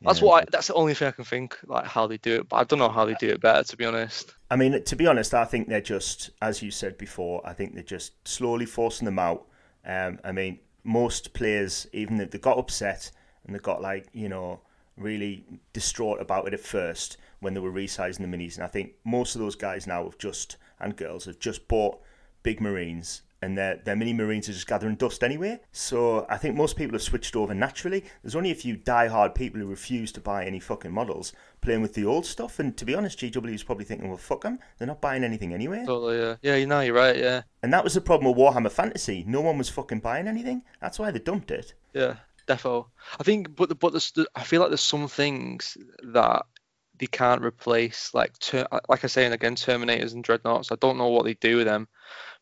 [0.01, 0.25] That's Yeah.
[0.27, 2.58] what I, that's the only thing I can think like how they do it, but
[2.58, 4.34] I don't know how they do it better to be honest.
[4.49, 7.73] I mean, to be honest, I think they're just, as you said before, I think
[7.73, 9.45] they're just slowly forcing them out.
[9.86, 13.12] Um, I mean, most players, even if they got upset
[13.46, 14.62] and they got like, you know,
[14.98, 18.94] really distraught about it at first when they were resizing the minis, and I think
[19.06, 22.00] most of those guys now have just and girls have just bought
[22.44, 23.22] big marines.
[23.41, 25.62] And their, their mini marines are just gathering dust anyway.
[25.71, 28.04] So I think most people have switched over naturally.
[28.21, 31.93] There's only a few die-hard people who refuse to buy any fucking models playing with
[31.93, 32.60] the old stuff.
[32.60, 34.60] And to be honest, GW is probably thinking, well, fuck them.
[34.78, 35.84] They're not buying anything anyway.
[35.86, 36.56] Totally, yeah, yeah.
[36.58, 37.15] You know, you're right.
[37.15, 39.23] Yeah, And that was the problem with Warhammer Fantasy.
[39.25, 40.63] No one was fucking buying anything.
[40.82, 41.73] That's why they dumped it.
[41.93, 42.88] yeah, defo.
[43.19, 46.45] I think, but the, but the- I feel like there's some things that
[46.97, 50.73] they can't replace, like ter- like I say, and again, Terminators and Dreadnoughts.
[50.73, 51.88] I don't know what they do with them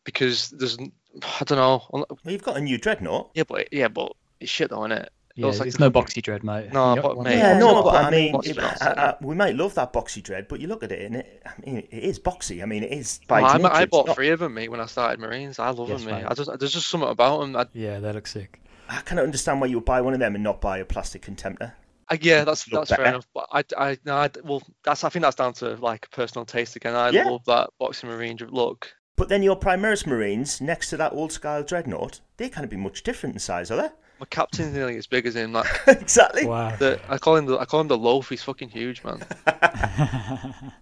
[0.08, 1.82] because there's, I don't know.
[1.92, 3.30] Well, you've got a new Dreadnought.
[3.34, 5.12] Yeah, but yeah, but it's shit though, isn't it?
[5.34, 6.72] Yeah, looks like it's the no boxy dread, mate.
[6.72, 8.82] No, You but mate, Yeah, no, no, but but I I mean, mean, it- what's
[8.82, 11.42] I, I, we might love that boxy dread, but you look at it and it,
[11.46, 12.62] I mean, it is boxy.
[12.62, 14.68] I mean, it is by Well, I, nature, I bought not- three of them, mate,
[14.70, 15.58] when I started Marines.
[15.58, 16.22] I love Yes, them, mate.
[16.22, 16.28] mate.
[16.30, 17.54] I just, there's just something about them.
[17.54, 18.60] I, Yeah, they look sick.
[18.88, 21.22] I cannot understand why you would buy one of them and not buy a plastic
[21.22, 21.72] Contemptor.
[22.08, 23.28] I, yeah, that's look that's fair enough.
[23.34, 26.74] But I, I, no, I, well, that's I think that's down to like personal taste
[26.74, 26.94] again.
[26.96, 27.24] I Yeah.
[27.28, 28.90] love that boxing Marine look.
[29.18, 33.02] But then your Primaris Marines next to that old style Dreadnought, they can't be much
[33.02, 33.88] different in size, are they?
[34.20, 35.52] My captain's nearly as big as him.
[35.52, 36.46] Like exactly.
[36.46, 36.74] Wow.
[36.76, 38.28] the, I call him the, I call him the loaf.
[38.28, 39.22] He's fucking huge, man.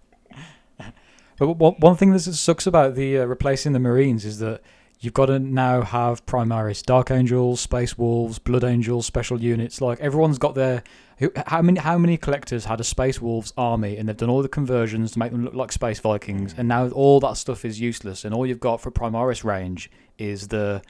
[1.37, 4.61] But one, one thing that sucks about the uh, replacing the Marines is that
[4.99, 9.79] you've got to now have Primaris, Dark Angels, Space Wolves, Blood Angels, special units.
[9.79, 10.83] Like everyone's got their.
[11.17, 14.43] Who, how many how many collectors had a Space Wolves army and they've done all
[14.43, 16.59] the conversions to make them look like Space Vikings hmm.
[16.59, 20.49] and now all that stuff is useless and all you've got for Primaris range is
[20.49, 20.81] the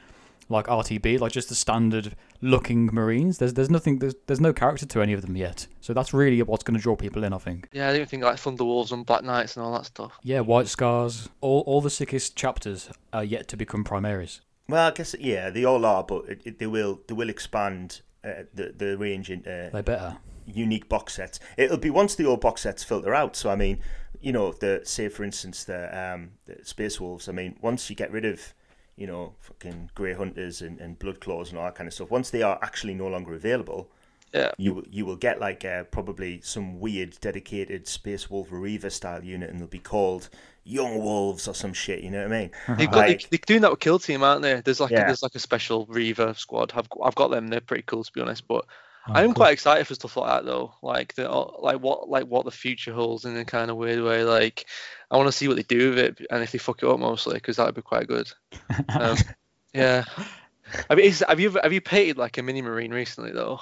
[0.48, 3.38] like RTB, like just the standard looking Marines.
[3.38, 5.66] There's there's nothing there's there's no character to any of them yet.
[5.80, 7.68] So that's really what's going to draw people in, I think.
[7.72, 10.18] Yeah, I didn't think like Thunderwolves and Black Knights and all that stuff.
[10.22, 14.40] Yeah, White Scars, all all the sickest chapters are yet to become Primaris.
[14.68, 18.02] Well, I guess yeah, they all are, but it, it, they will they will expand
[18.24, 20.16] uh, the the range into They better.
[20.46, 21.38] unique box sets.
[21.56, 23.36] It'll be once the old box sets filter out.
[23.36, 23.78] So I mean,
[24.20, 27.28] you know, the say for instance the um the Space Wolves.
[27.28, 28.54] I mean, once you get rid of
[28.96, 32.10] you know fucking Grey Hunters and, and Blood Claws and all that kind of stuff,
[32.10, 33.90] once they are actually no longer available,
[34.32, 34.52] Yeah.
[34.58, 39.50] You you will get like uh, probably some weird dedicated Space Wolf Reiver style unit,
[39.50, 40.28] and they'll be called
[40.64, 42.02] Young Wolves or some shit.
[42.02, 42.50] You know what I mean?
[42.76, 44.60] They've got, Like- they, they're doing that with Kill Team, aren't they?
[44.60, 45.02] There's like Yeah.
[45.04, 46.72] a, there's like a special Reiver squad.
[46.74, 47.48] I've I've got them.
[47.48, 48.46] They're pretty cool to be honest.
[48.46, 48.64] But
[49.10, 49.34] Oh, I'm cool.
[49.36, 50.74] quite excited for stuff like that though.
[50.82, 54.22] Like the like what like what the future holds in a kind of weird way.
[54.24, 54.66] Like
[55.10, 56.98] I want to see what they do with it and if they fuck it up
[57.00, 58.30] mostly because that would be quite good.
[58.90, 59.16] Um,
[59.72, 60.04] yeah.
[60.90, 63.60] I mean, is, have you have you painted like a mini marine recently though?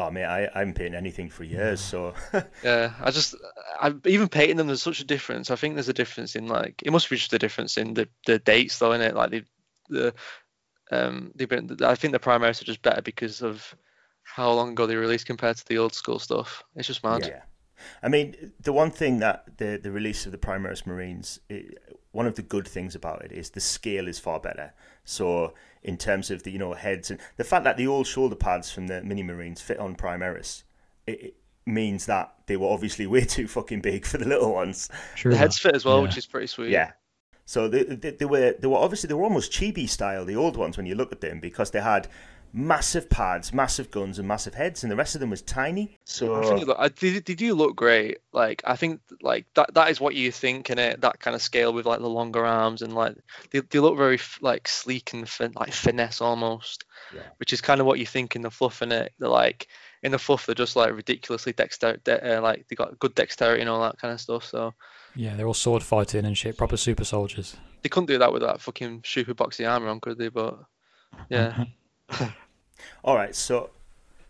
[0.00, 2.14] Oh man, I, I haven't painted anything for years, so
[2.64, 3.34] Yeah, I just
[3.80, 4.66] I even painting them.
[4.66, 5.50] There's such a difference.
[5.50, 8.08] I think there's a difference in like it must be just a difference in the
[8.26, 9.14] the dates though, in it.
[9.14, 9.44] Like the
[9.90, 10.14] the
[10.90, 11.76] um they've been.
[11.82, 13.76] I think the Primaris are just better because of
[14.22, 16.62] how long ago they released compared to the old school stuff.
[16.76, 17.26] It's just mad.
[17.26, 17.42] yeah.
[18.02, 21.78] I mean, the one thing that the the release of the Primaris Marines, it,
[22.12, 24.72] one of the good things about it is the scale is far better.
[25.04, 28.36] So in terms of the you know heads and the fact that the old shoulder
[28.36, 30.64] pads from the Mini Marines fit on Primaris,
[31.06, 34.88] it, it means that they were obviously way too fucking big for the little ones.
[35.16, 36.02] True The heads fit as well, Yeah.
[36.02, 36.70] which is pretty sweet.
[36.70, 36.92] Yeah.
[37.46, 40.56] So they, they, they were they were obviously they were almost chibi style the old
[40.56, 42.06] ones when you look at them because they had
[42.52, 45.98] massive pads, massive guns, and massive heads, and the rest of them was tiny.
[46.04, 48.18] So I think they, look, I, they, they do look great.
[48.32, 51.00] Like I think like that that is what you think in it.
[51.00, 53.16] That kind of scale with like the longer arms and like
[53.50, 56.84] they, they look very like sleek and fin- like finesse almost,
[57.14, 57.22] Yeah.
[57.38, 59.12] which is kind of what you think in the fluff in it.
[59.18, 59.68] They're like
[60.02, 63.60] in the fluff they're just like ridiculously dexter de- uh, like they got good dexterity
[63.60, 64.44] and all that kind of stuff.
[64.44, 64.74] So
[65.14, 67.56] Yeah, they're all sword fighting and shit, proper super soldiers.
[67.82, 70.28] they couldn't do that with that fucking super boxy armor on, could they?
[70.28, 70.58] But
[71.28, 71.64] yeah,
[73.04, 73.70] All right, so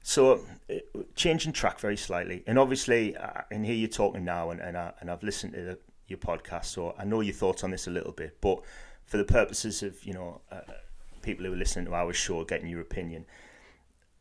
[0.02, 0.40] so
[0.70, 0.74] uh,
[1.14, 4.92] changing track very slightly, and obviously, uh, and here you're talking now, and and, I,
[5.00, 7.90] and I've listened to the, your podcast, so I know your thoughts on this a
[7.90, 8.62] little bit, but
[9.04, 10.60] for the purposes of you know uh,
[11.22, 13.26] people who are listening to our show, getting your opinion,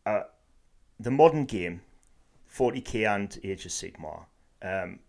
[0.06, 0.24] uh,
[1.00, 1.82] the modern game,
[2.54, 4.26] 40k and Age of Sigmar,
[4.62, 5.00] um,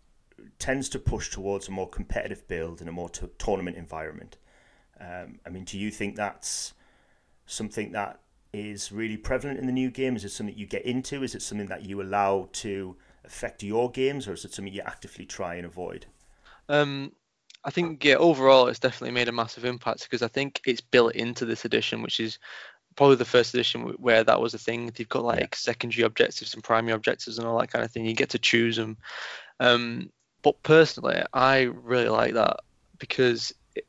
[0.58, 4.36] tends to push towards a more competitive build and a more t- tournament environment.
[5.00, 6.74] Um, I mean, do you think that's
[7.46, 8.20] something that
[8.52, 10.16] is really prevalent in the new game?
[10.16, 11.22] Is it something you get into?
[11.22, 14.82] Is it something that you allow to affect your games, or is it something you
[14.84, 16.06] actively try and avoid?
[16.68, 17.12] Um,
[17.64, 21.14] I think yeah, overall it's definitely made a massive impact because I think it's built
[21.14, 22.38] into this edition, which is
[22.96, 24.90] probably the first edition where that was a thing.
[24.96, 28.04] You've got like secondary objectives and primary objectives and all that kind of thing.
[28.04, 28.96] You get to choose them.
[29.58, 30.10] Um,
[30.42, 32.60] but personally, I really like that
[32.98, 33.86] because it,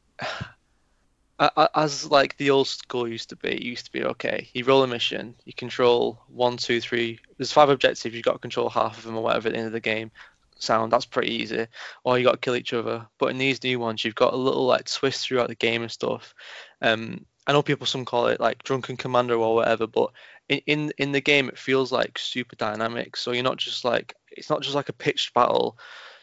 [1.76, 4.50] as like the old school used to be, it used to be okay.
[4.54, 7.20] You roll a mission, you control one, two, three.
[7.38, 8.14] There's five objectives.
[8.14, 10.12] You've got to control half of them or whatever at the end of the game.
[10.60, 11.66] Sound that's pretty easy
[12.04, 13.08] or you got to kill each other.
[13.18, 15.92] But in these new ones, you've got a little like twist throughout the game and
[15.92, 16.36] stuff.
[16.82, 20.12] Um, I know people some call it like drunken commander or whatever, but
[20.50, 23.18] in, in in the game it feels like super dynamic.
[23.18, 25.78] So you're not just like it's not just like a pitched battle.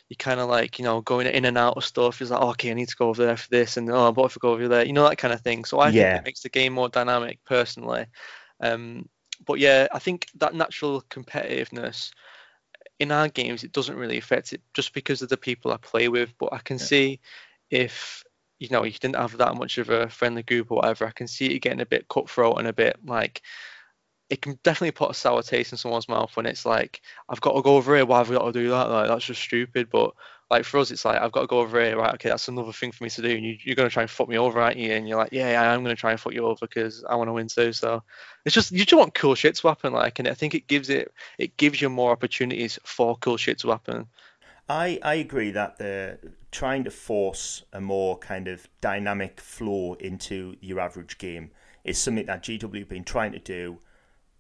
[0.08, 2.18] You kind of like you know going in and out of stuff.
[2.18, 4.26] He's like oh, okay, I need to go over there for this, and oh, what
[4.30, 4.84] if I go over there?
[4.86, 5.64] You know that kind of thing.
[5.64, 5.92] So I Yeah.
[5.92, 8.06] think it makes the game more dynamic personally.
[8.60, 9.08] Um,
[9.46, 12.12] but yeah, I think that natural competitiveness
[12.98, 16.08] in our games it doesn't really affect it just because of the people I play
[16.08, 16.32] with.
[16.38, 17.20] But I can see
[17.70, 18.24] if
[18.58, 21.28] you know you didn't have that much of a friendly group or whatever, I can
[21.28, 23.42] see it getting a bit cutthroat and a bit like
[24.30, 27.54] it can definitely put a sour taste in someone's mouth when it's like I've got
[27.54, 28.04] to go over here.
[28.04, 28.90] Why have I got to do that?
[28.90, 29.88] Like that's just stupid.
[29.90, 30.12] But
[30.50, 31.96] like for us, it's like I've got to go over here.
[31.96, 32.12] Right?
[32.14, 33.30] Okay, that's another thing for me to do.
[33.30, 34.92] And you, you're gonna try and fuck me over, aren't you?
[34.92, 37.28] And you're like, yeah, yeah I'm gonna try and fuck you over because I want
[37.28, 37.72] to win too.
[37.72, 38.02] So
[38.44, 39.94] it's just you just want cool shit to happen.
[39.94, 43.58] Like, and I think it gives it it gives you more opportunities for cool shit
[43.60, 44.06] to happen.
[44.68, 46.18] I, I agree that they're
[46.50, 51.50] trying to force a more kind of dynamic flow into your average game
[51.84, 53.78] is something that GW have been trying to do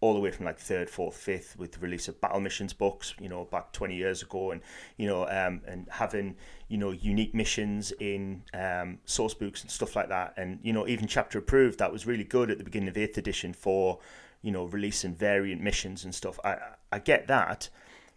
[0.00, 3.14] all the way from like third, fourth, fifth with the release of battle missions books,
[3.20, 4.60] you know, back 20 years ago, and
[4.96, 6.36] you know, um, and having
[6.68, 10.86] you know unique missions in um, source books and stuff like that, and you know,
[10.86, 13.98] even chapter approved that was really good at the beginning of eighth edition for
[14.42, 16.38] you know releasing variant missions and stuff.
[16.44, 16.58] I
[16.92, 17.68] I get that,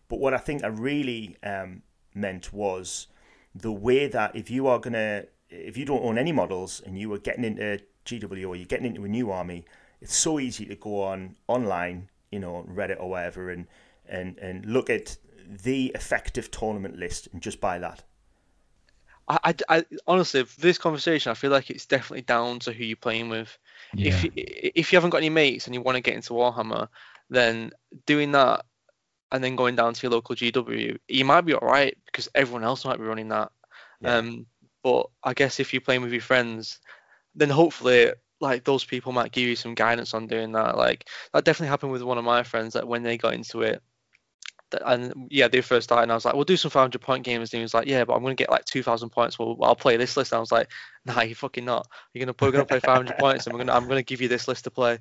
[0.08, 1.82] but what I think I really um,
[2.14, 3.08] meant was
[3.56, 7.12] the way that if you are gonna if you don't own any models and you
[7.14, 9.66] are getting into GW or you're getting into a new army,
[10.02, 13.68] it's so easy to go on online, you know, Reddit or whatever, and
[14.08, 18.04] and and look at the effective tournament list and just buy that.
[19.28, 22.84] I, I, I- honestly, for this conversation, I feel like it's definitely down to who
[22.84, 23.58] you're playing with.
[24.08, 26.88] If you, if you haven't got any mates and you want to get into Warhammer,
[27.30, 27.72] then
[28.06, 28.66] doing that
[29.32, 32.84] and then going down to your local GW, you might be alright because everyone else
[32.84, 33.52] might be running that.
[34.02, 34.16] Yeah.
[34.18, 34.46] Um,
[34.84, 36.80] but I guess if you're playing with your friends,
[37.36, 40.78] then hopefully like those people might give you some guidance on doing that.
[40.78, 43.82] Like that definitely happened with one of my friends that when they got into it,
[44.86, 47.54] and yeah, they first started, and I was like, "We'll do some 500 point games."
[47.54, 49.38] And he was like, "Yeah, but I'm gonna get like 2,000 points.
[49.38, 50.70] Well, I'll play this list." And I was like,
[51.06, 51.88] "Nah, you're fucking not.
[52.14, 54.48] You're gonna, we're gonna play 500 points, and we're gonna, I'm gonna give you this
[54.48, 55.00] list to play."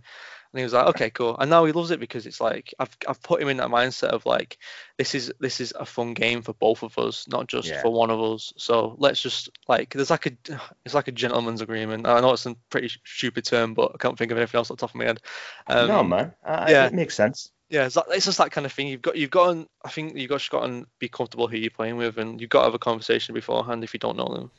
[0.53, 2.97] And he was like, "Okay, cool." And now he loves it because it's like I've,
[3.07, 4.59] I've put him in that mindset of like,
[4.99, 7.81] this is, this is a fun game for both of us, not just Yeah.
[7.83, 8.53] for one of us.
[8.57, 10.33] So let's just like, there's like a,
[10.85, 12.07] it's like a gentleman's agreement.
[12.09, 14.79] I know it's a pretty stupid term, but I can't think of anything else off
[14.79, 15.21] the top of my head.
[15.69, 16.33] Um, no, man.
[16.45, 16.87] I, yeah.
[16.87, 17.53] It makes sense.
[17.69, 18.89] yeah, it's, that, it's just that kind of thing.
[18.89, 21.71] You've got you've got I think you've got just got to be comfortable who you're
[21.71, 24.51] playing with, and you've got to have a conversation beforehand if you don't know them.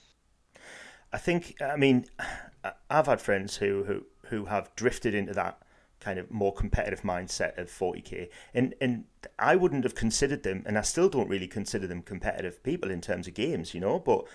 [1.12, 1.56] I think.
[1.62, 2.06] I mean,
[2.90, 5.58] I've had friends who who who have drifted into that
[6.02, 9.06] kind of more competitive mindset of 40k, and and
[9.40, 13.00] I wouldn't have considered them, and I still don't really consider them competitive people in
[13.00, 14.00] terms of games, you know.
[14.00, 14.26] But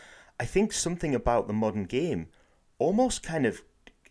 [0.40, 2.28] I think something about the modern game
[2.78, 3.62] almost kind of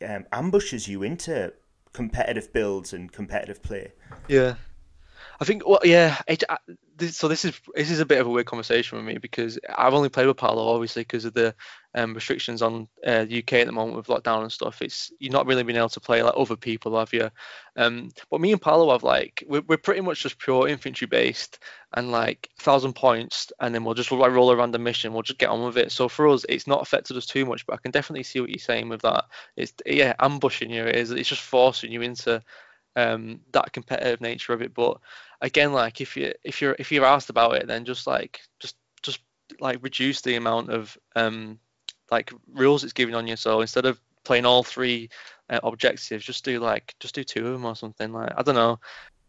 [0.07, 1.53] um, ambushes you into
[1.93, 3.93] competitive builds and competitive play.
[4.27, 4.55] Yeah,
[5.39, 5.67] I think.
[5.67, 6.21] Well, yeah.
[6.27, 6.57] It, I,
[6.97, 9.59] this, so this is this is a bit of a weird conversation with me because
[9.75, 11.53] I've only played with Paolo obviously because of the
[11.93, 14.81] um, restrictions on uh, the UK at the moment with lockdown and stuff.
[14.81, 17.29] It's you're not really being able to play like other people, have you?
[17.75, 21.59] Um, but me and Paolo have like we're, we're pretty much just pure infantry based
[21.93, 25.13] and like thousand points, and then we'll just like roll around random mission.
[25.13, 25.91] We'll just get on with it.
[25.91, 27.65] So for us, it's not affected us too much.
[27.65, 29.25] But I can definitely see what you're saying with that.
[29.57, 30.85] It's yeah, ambushing you.
[30.85, 31.11] It is.
[31.11, 32.41] It's just forcing you into
[32.95, 34.73] um, that competitive nature of it.
[34.73, 34.99] But
[35.41, 38.75] again, like if you if you're if you're asked about it, then just like just
[39.01, 39.19] just
[39.59, 41.59] like reduce the amount of um
[42.11, 43.35] like rules it's giving on you.
[43.35, 45.09] So instead of playing all three
[45.49, 48.11] uh, objectives, just do like just do two of them or something.
[48.11, 48.79] Like I don't know.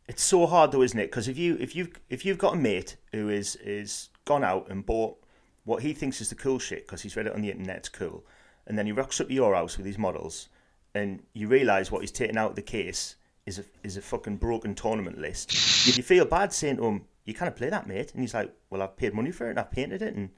[0.09, 1.11] It's so hard though, isn't it?
[1.11, 4.69] Because if you if you if you've got a mate who is is gone out
[4.71, 5.17] and bought
[5.65, 7.89] what he thinks is the cool shit because he's read it on the internet, it's
[7.89, 8.25] cool,
[8.67, 10.49] and then he rocks up to your house with his models,
[10.95, 14.37] and you realise what he's taken out of the case is a is a fucking
[14.37, 15.87] broken tournament list.
[15.87, 18.53] you, you feel bad saying to him, "You can't play that, mate," and he's like,
[18.71, 20.31] "Well, I've paid money for it and I've painted it, and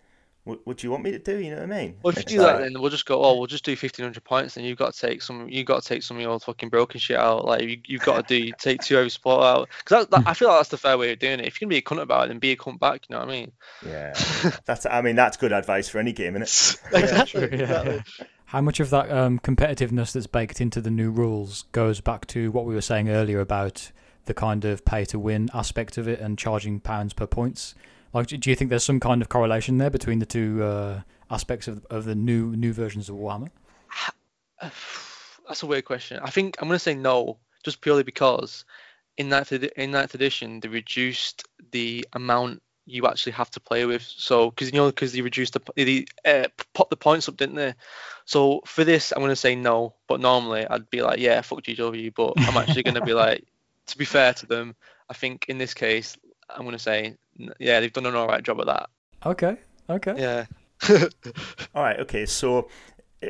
[0.45, 1.97] what, what do you want me to do?" You know what I mean?
[2.03, 3.23] Well, if you It's do that, then we'll just go.
[3.25, 4.55] Oh, we'll just do fifteen hundred points.
[4.55, 5.49] Then you've got to take some.
[5.49, 7.47] You've got to take some of your fucking broken shit out.
[7.47, 9.69] Like you, you've got to do take two every spot out.
[9.79, 11.47] Because that, that, I feel like that's the fair way of doing it.
[11.47, 13.07] If you're gonna be a cunt about it, then be a cunt back.
[13.09, 13.53] You know what I mean?
[13.87, 14.13] yeah,
[14.67, 16.95] that's I mean that's good advice for any game, isn't it?
[17.03, 17.49] exactly.
[17.49, 17.65] true, yeah.
[17.65, 18.27] exactly.
[18.49, 22.51] How much of that um, competitiveness that's baked into the new rules goes back to
[22.51, 23.93] what we were saying earlier about
[24.25, 27.75] the kind of pay to win aspect of it and charging pounds per points?
[28.15, 31.69] Like, do you think there's some kind of correlation there between the two uh, aspects
[31.69, 33.51] of, of the new new versions of Warhammer?
[34.63, 36.19] That's a weird question.
[36.23, 38.65] I think I'm gonna say no, just purely because
[39.19, 44.03] in that in that edition they reduced the amount you actually have to play with.
[44.03, 47.57] So because you know because they reduced the they uh, pop the points up, didn't
[47.57, 47.75] they?
[48.25, 52.15] So for this I'm gonna say no, but normally I'd be like yeah fuck GW,
[52.15, 53.45] but I'm actually gonna be like
[53.87, 54.75] to be fair to them,
[55.09, 56.17] I think in this case
[56.49, 57.17] I'm gonna say
[57.59, 58.91] yeah they've done an alright job at that.
[59.25, 59.57] Okay,
[59.91, 60.15] okay.
[60.17, 60.47] Yeah.
[61.75, 62.25] All right, okay.
[62.25, 62.69] So
[63.23, 63.29] uh,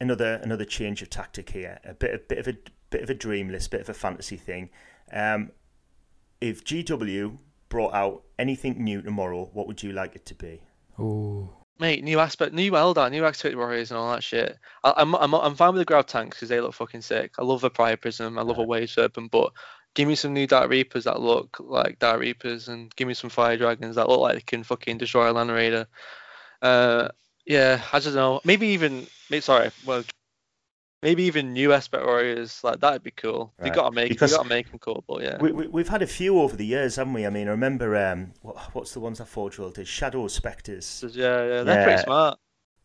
[0.00, 1.78] another another change of tactic here.
[1.84, 2.56] A bit a bit of a
[2.90, 4.70] bit of a dream list, bit of a fantasy thing.
[5.12, 5.52] Um,
[6.40, 7.38] if GW
[7.70, 10.60] brought out anything new tomorrow, what would you like it to be?
[10.98, 11.48] Ooh.
[11.78, 14.58] Mate, new aspect, new Eldar, new activity warriors, and all that shit.
[14.84, 17.32] I, I'm, I'm, I'm fine with the grav tanks because they look fucking sick.
[17.38, 19.52] I love a Fire Prism, I love a Wave Serpent, but
[19.94, 23.30] give me some new Dark Reapers that look like Dark Reapers, and give me some
[23.30, 25.86] Fire Dragons that look like they can fucking destroy a Land Raider.
[26.60, 27.08] Uh,
[27.46, 28.42] yeah, I don't know.
[28.44, 30.04] Maybe even, maybe, sorry, well,
[31.02, 33.52] maybe even new aspect warriors like that'd be cool.
[33.58, 35.38] You Right, gotta make, because- you gotta make them cool, but yeah.
[35.40, 37.26] We, we, we've had a few over the years, haven't we?
[37.26, 39.88] I mean, I remember um, what, what's the ones that Forge World did?
[39.88, 41.04] Shadow Spectres.
[41.12, 42.38] Yeah, yeah, they're pretty smart.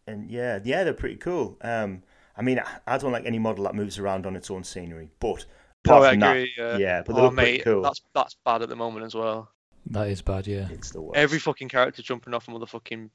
[0.08, 1.58] and yeah, yeah, they're pretty cool.
[1.62, 2.04] Um,
[2.38, 5.10] I mean, I- I don't like any model that moves around on its own scenery,
[5.19, 5.45] but
[5.88, 6.51] Oh, I from that, agree.
[6.58, 7.82] Yeah, yeah, but they oh, look pretty mate, cool.
[7.84, 9.51] that's that's bad at the moment as well.
[9.91, 10.67] That is bad, yeah.
[10.71, 11.15] It's the worst.
[11.15, 13.10] Every fucking character jumping off a motherfucking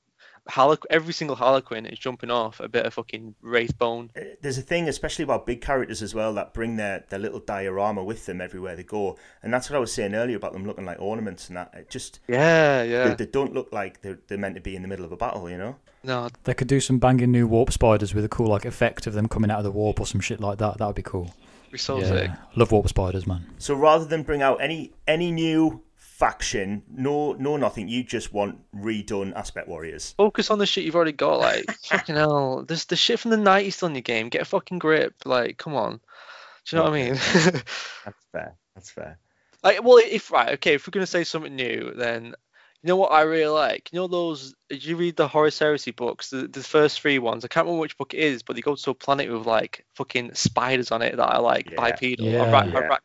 [0.49, 4.11] Harlequ- every single Harlequin is jumping off a bit of fucking wraith bone.
[4.17, 7.41] Uh, There's a thing, especially about big characters as well, that bring their, their little
[7.41, 10.67] diorama with them everywhere they go, and that's what I was saying earlier about them
[10.67, 11.73] looking like ornaments and that.
[11.75, 13.09] It just Yeah, yeah.
[13.09, 15.17] they, they don't look like they're, they're meant to be in the middle of a
[15.17, 15.77] battle, you know.
[16.03, 19.13] No, They could do some banging new warp spiders with a cool like effect of
[19.13, 20.79] them coming out of the warp or some shit like that.
[20.79, 21.35] That would be cool.
[21.71, 22.31] we're so yeah, sick.
[22.57, 23.45] love warp spiders, man.
[23.59, 25.83] So rather than bring out any any new
[26.21, 30.15] faction, no no nothing, you just want redone Aspect Warriors.
[30.17, 31.41] Focus on the shit you've already got.
[31.41, 34.29] Like fucking hell, there's the shit from the '90s still in your game.
[34.29, 35.15] Get a fucking grip.
[35.25, 36.01] Like, come on.
[36.67, 37.15] Do you know what I mean?
[38.05, 38.55] That's fair.
[38.75, 39.19] That's fair.
[39.65, 42.35] Like, well, if right, okay, if we're gonna say something new, then
[42.83, 43.91] You know what I really like?
[43.93, 44.55] You know those?
[44.69, 46.31] Did you read the Horus Heresy books?
[46.31, 47.45] The, the first three ones.
[47.45, 49.85] I can't remember which book it is, but they go to a planet with like
[49.97, 51.77] fucking spiders on it that are like Yeah.
[51.77, 52.27] bipedal.
[52.27, 52.43] Yeah.
[52.45, 52.99] I, ra- I,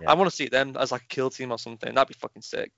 [0.00, 0.10] Yeah.
[0.10, 1.94] I want to see them as like a kill team or something.
[1.94, 2.72] That'd be fucking sick.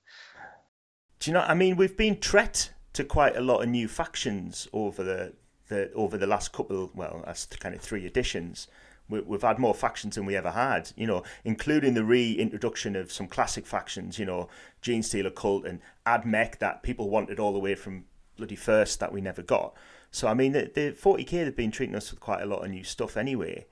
[1.19, 1.41] Do you know?
[1.41, 5.33] I mean, we've been treat to quite a lot of new factions over the,
[5.69, 6.91] the over the last couple.
[6.93, 8.67] Well, that's kind of three editions.
[9.09, 10.91] We, we've had more factions than we ever had.
[10.95, 14.17] You know, including the reintroduction of some classic factions.
[14.17, 14.49] You know,
[14.81, 18.05] Genestealer Cult and Admech that people wanted all the way from
[18.37, 19.75] bloody first that we never got.
[20.09, 22.71] So I mean, the, the 40k they've been treating us with quite a lot of
[22.71, 23.65] new stuff anyway.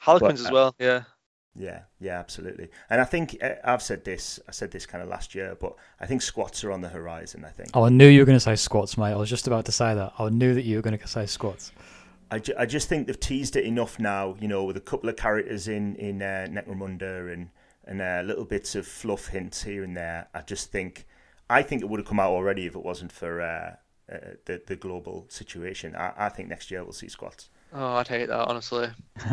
[0.00, 0.74] Harlequins But- as uh, well.
[0.78, 1.02] Yeah.
[1.58, 2.68] Yeah, yeah, absolutely.
[2.88, 4.38] And I think uh, I've said this.
[4.48, 7.44] I said this kind of last year, but I think squats are on the horizon.
[7.44, 7.70] I think.
[7.74, 9.12] Oh, I knew you were going to say squats, mate.
[9.12, 10.12] I was just about to say that.
[10.18, 11.72] I knew that you were going to say squats.
[12.30, 15.08] I, ju- I just think they've teased it enough now, you know, with a couple
[15.08, 17.50] of characters in in uh, Necromunda and
[17.84, 20.28] and uh, little bits of fluff hints here and there.
[20.34, 21.06] I just think,
[21.48, 23.76] I think it would have come out already if it wasn't for uh,
[24.12, 25.96] uh, the the global situation.
[25.96, 27.48] I, I think next year we'll see squats.
[27.72, 28.88] Oh, I'd hate that honestly.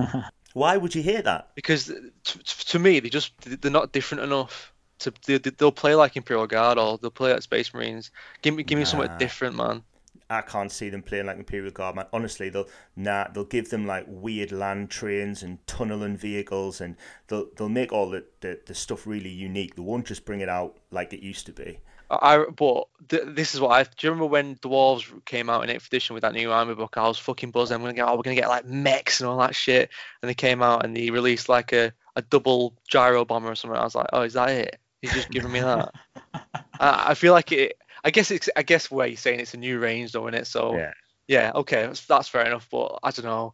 [0.56, 1.49] Why would you hear that?
[1.53, 5.95] because uh, to, to me they just they're not different enough to they, they'll play
[5.95, 8.10] like Imperial Guard or they'll play like Space Marines.
[8.41, 9.84] Give me give me something different, man.
[10.30, 12.06] I can't see them playing like Imperial Guard, man.
[12.14, 16.95] Honestly, they'll nah, they'll give them like weird land trains and tunneling vehicles, and
[17.28, 19.76] they'll they'll make all the, the, the stuff really unique.
[19.76, 21.80] They won't just bring it out like it used to be.
[22.10, 23.89] I but th- this is what I do.
[24.01, 26.95] You remember when Dwarves came out in 8th edition with that new army book?
[26.97, 27.76] I was fucking buzzing.
[27.76, 29.89] I'm gonna get oh we're gonna get like mechs and all that shit.
[30.22, 33.80] And they came out and they released like a, a double gyro bomber or something.
[33.80, 34.80] I was like, oh is that it?
[35.01, 35.93] He's just giving me that.
[36.80, 37.78] I, I feel like it.
[38.03, 38.49] I guess it's.
[38.56, 40.47] I guess where you're saying it's a new range though, isn't it?
[40.47, 40.91] So Yeah.
[41.28, 42.68] yeah, okay, that's, that's fair enough.
[42.70, 43.53] But I don't know.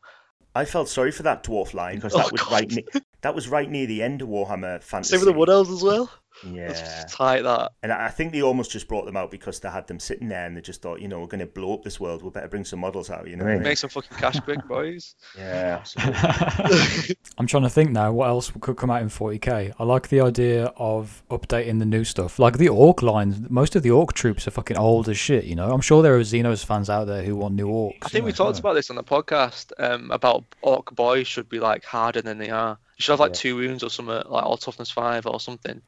[0.53, 2.51] I felt sorry for that dwarf line because Oh, that was God.
[2.51, 2.71] right.
[2.71, 5.11] Ne- that was right near the end of Warhammer Fantasy.
[5.11, 6.09] Same with the Wood Elves as well.
[6.49, 7.73] Yeah, It's tight that.
[7.83, 10.29] and I I think they almost just brought them out because they had them sitting
[10.29, 12.23] there and they just thought, you know, we're going to blow up this world.
[12.23, 13.27] We better bring some models out.
[13.27, 13.63] You know, what I mean?
[13.63, 15.13] Make some fucking cash quick, boys.
[15.37, 15.83] yeah.
[17.37, 19.73] I'm trying to think now what else could come out in 40k.
[19.77, 22.39] I like the idea of updating the new stuff.
[22.39, 25.55] Like the Orc lines, most of the Orc troops are fucking old as shit, you
[25.55, 25.71] know?
[25.71, 27.97] I'm sure there are Xenos fans out there who want new Orcs.
[28.03, 31.59] I think we talked about this on the podcast um, about Orc boys should be
[31.59, 32.77] like harder than they are.
[33.01, 33.39] You should have like Yeah.
[33.41, 35.81] two wounds or something, like or toughness five or something.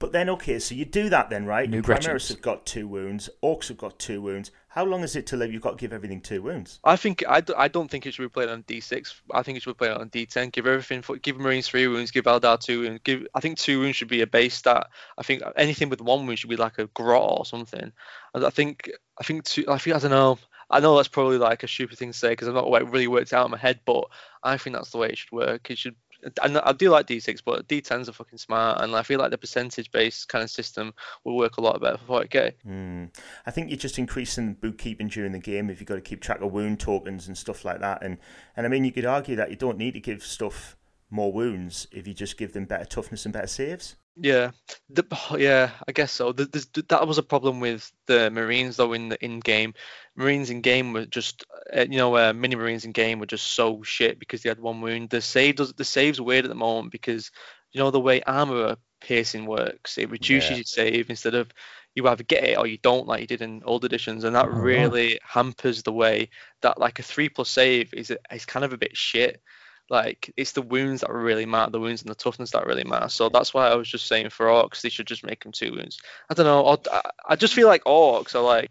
[0.00, 1.70] But then, okay, so you do that then, right?
[1.70, 2.28] New Primaris Gretchen's.
[2.30, 3.30] have got two wounds.
[3.40, 4.50] Orcs have got two wounds.
[4.68, 6.80] How long is it till you've got to give everything two wounds?
[6.82, 9.14] I think I, d- I don't think it should be played on D6.
[9.32, 10.50] I think it should be played on D10.
[10.52, 12.10] Give everything for give Marines three wounds.
[12.10, 13.00] Give Eldar two wounds.
[13.04, 14.88] Give I think two wounds should be a base stat.
[15.16, 17.92] I think anything with one wound should be like a grot or something.
[18.34, 19.64] And I think I think two.
[19.68, 20.38] I think I don't know.
[20.68, 23.06] I know that's probably like a stupid thing to say because I've not like, really
[23.06, 24.04] worked it out in my head, but
[24.42, 25.70] I think that's the way it should work.
[25.70, 25.94] It should.
[26.42, 29.38] And I do like D6, but D10s are fucking smart, and I feel like the
[29.38, 30.94] percentage-based kind of system
[31.24, 32.52] will work a lot better for 40k.
[32.62, 33.04] Hmm.
[33.46, 36.40] I think you're just increasing bookkeeping during the game if you've got to keep track
[36.40, 38.02] of wound tokens and stuff like that.
[38.02, 38.18] And
[38.56, 40.76] and I mean, you could argue that you don't need to give stuff
[41.10, 43.96] more wounds if you just give them better toughness and better saves.
[44.16, 44.52] Yeah,
[44.88, 45.04] the,
[45.38, 46.32] yeah, I guess so.
[46.32, 49.74] The, the, that was a problem with the Marines though in the in game.
[50.16, 51.44] Marines in game were just,
[51.76, 54.60] uh, you know, uh, mini Marines in game were just so shit because they had
[54.60, 55.10] one wound.
[55.10, 57.30] The save does the saves weird at the moment because
[57.72, 59.98] you know the way armor piercing works.
[59.98, 60.56] It reduces Yeah.
[60.56, 61.50] your save instead of
[61.94, 64.48] you either get it or you don't, like you did in old editions, and that
[64.48, 66.30] Oh, really hampers the way
[66.62, 69.42] that like a three plus save is is kind of a bit shit.
[69.88, 73.08] Like it's the wounds that really matter, the wounds and the toughness that really matter.
[73.08, 75.72] So that's why I was just saying for orcs, they should just make them two
[75.72, 76.00] wounds.
[76.28, 76.78] I don't know.
[76.92, 78.70] I- I just feel like orcs are like,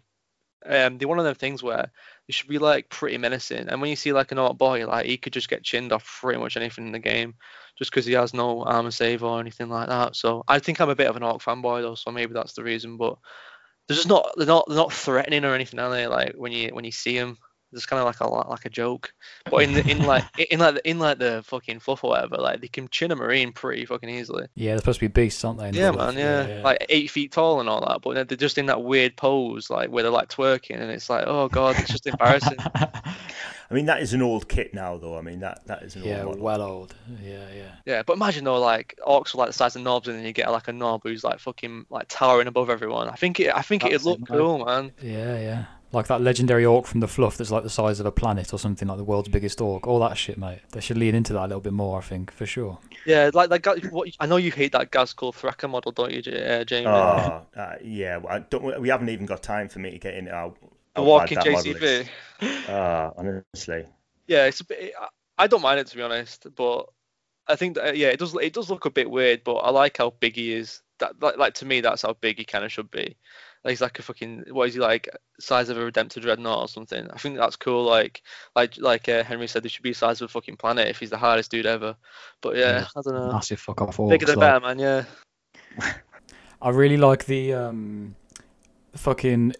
[0.64, 1.90] um, they're one of them things where
[2.26, 3.68] they should be like pretty menacing.
[3.68, 6.18] And when you see like an orc boy, like he could just get chinned off
[6.20, 7.34] pretty much anything in the game,
[7.78, 10.16] just because he has no armor save or anything like that.
[10.16, 12.64] So I think I'm a bit of an orc fanboy though, so maybe that's the
[12.64, 12.96] reason.
[12.96, 13.16] But
[13.86, 16.06] they're just not, they're not, they're not threatening or anything, are they?
[16.08, 17.38] Like when you when you see them,
[17.76, 19.12] it's kind of like a like a joke.
[19.50, 22.36] But in the, in like in like the, in like the fucking fluff or whatever,
[22.36, 24.46] like they can chin a marine pretty fucking easily.
[24.54, 25.68] Yeah, they're supposed to be beasts, aren't they?
[25.68, 26.14] in the Yeah, fluff?
[26.14, 26.62] man, yeah.
[26.64, 28.00] like eight feet tall and all that.
[28.02, 31.08] But they're- they're just in that weird pose, like where they're like twerking, and it's
[31.08, 32.56] like, oh god, it's just embarrassing.
[33.68, 35.18] I mean, that is an old kit now, though.
[35.18, 36.94] I mean, that that is an yeah, old well old.
[37.22, 37.72] Yeah, yeah.
[37.84, 40.32] yeah, but imagine though, like orcs are like the size of knobs, and then you
[40.32, 43.08] get like a knob who's like fucking like towering above everyone.
[43.08, 44.92] I think it, I think it'd look cool, man.
[45.02, 45.64] Yeah, yeah.
[45.92, 48.58] Like that legendary orc from the fluff that's like the size of a planet or
[48.58, 49.86] something, like the world's biggest orc.
[49.86, 50.60] All that shit, mate.
[50.72, 52.78] They should lean into that a little bit more, I think, for sure.
[53.06, 56.22] Yeah, like like Ga- what I know you hate that Ghazghkull Thraka model, don't you,
[56.22, 56.88] J- uh, Jamie?
[56.88, 58.16] Oh, uh, yeah.
[58.16, 60.54] well, I don't, we haven't even got time for me to get into how,
[60.94, 61.74] the walking bad that model.
[61.74, 62.08] JCV.
[62.68, 63.86] Ah, honestly.
[64.26, 64.92] Yeah, it's a bit.
[65.00, 65.08] I-
[65.38, 66.86] I don't mind it to be honest, but
[67.46, 68.34] I think that yeah, it does.
[68.34, 70.80] It does look a bit weird, but I like how big he is.
[70.98, 73.16] That like, like to me, that's how big he kind of should be.
[73.66, 75.08] Like he's like a fucking what is he like
[75.40, 77.10] size of a Redemptor Dreadnought or something.
[77.10, 77.82] I think that's cool.
[77.82, 78.22] Like
[78.54, 81.00] like like uh, Henry said, there should be the size of a fucking planet if
[81.00, 81.96] he's the hardest dude ever.
[82.42, 82.86] But yeah, Yeah.
[82.96, 83.32] I don't know.
[83.32, 83.96] Massive fuck off.
[83.96, 84.38] Bigger orcs, the like.
[84.38, 84.78] better, man.
[84.78, 85.04] Yeah.
[86.62, 88.14] I really like the um,
[88.94, 89.54] fucking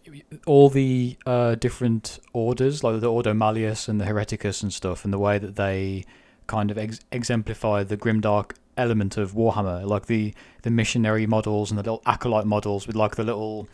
[0.46, 5.12] all the uh, different orders, like the Ordo Malleus and the Hereticus and stuff, and
[5.12, 6.04] the way that they
[6.46, 10.32] kind of ex- exemplify the grimdark element of Warhammer, like the
[10.62, 13.68] the missionary models and the little acolyte models with like the little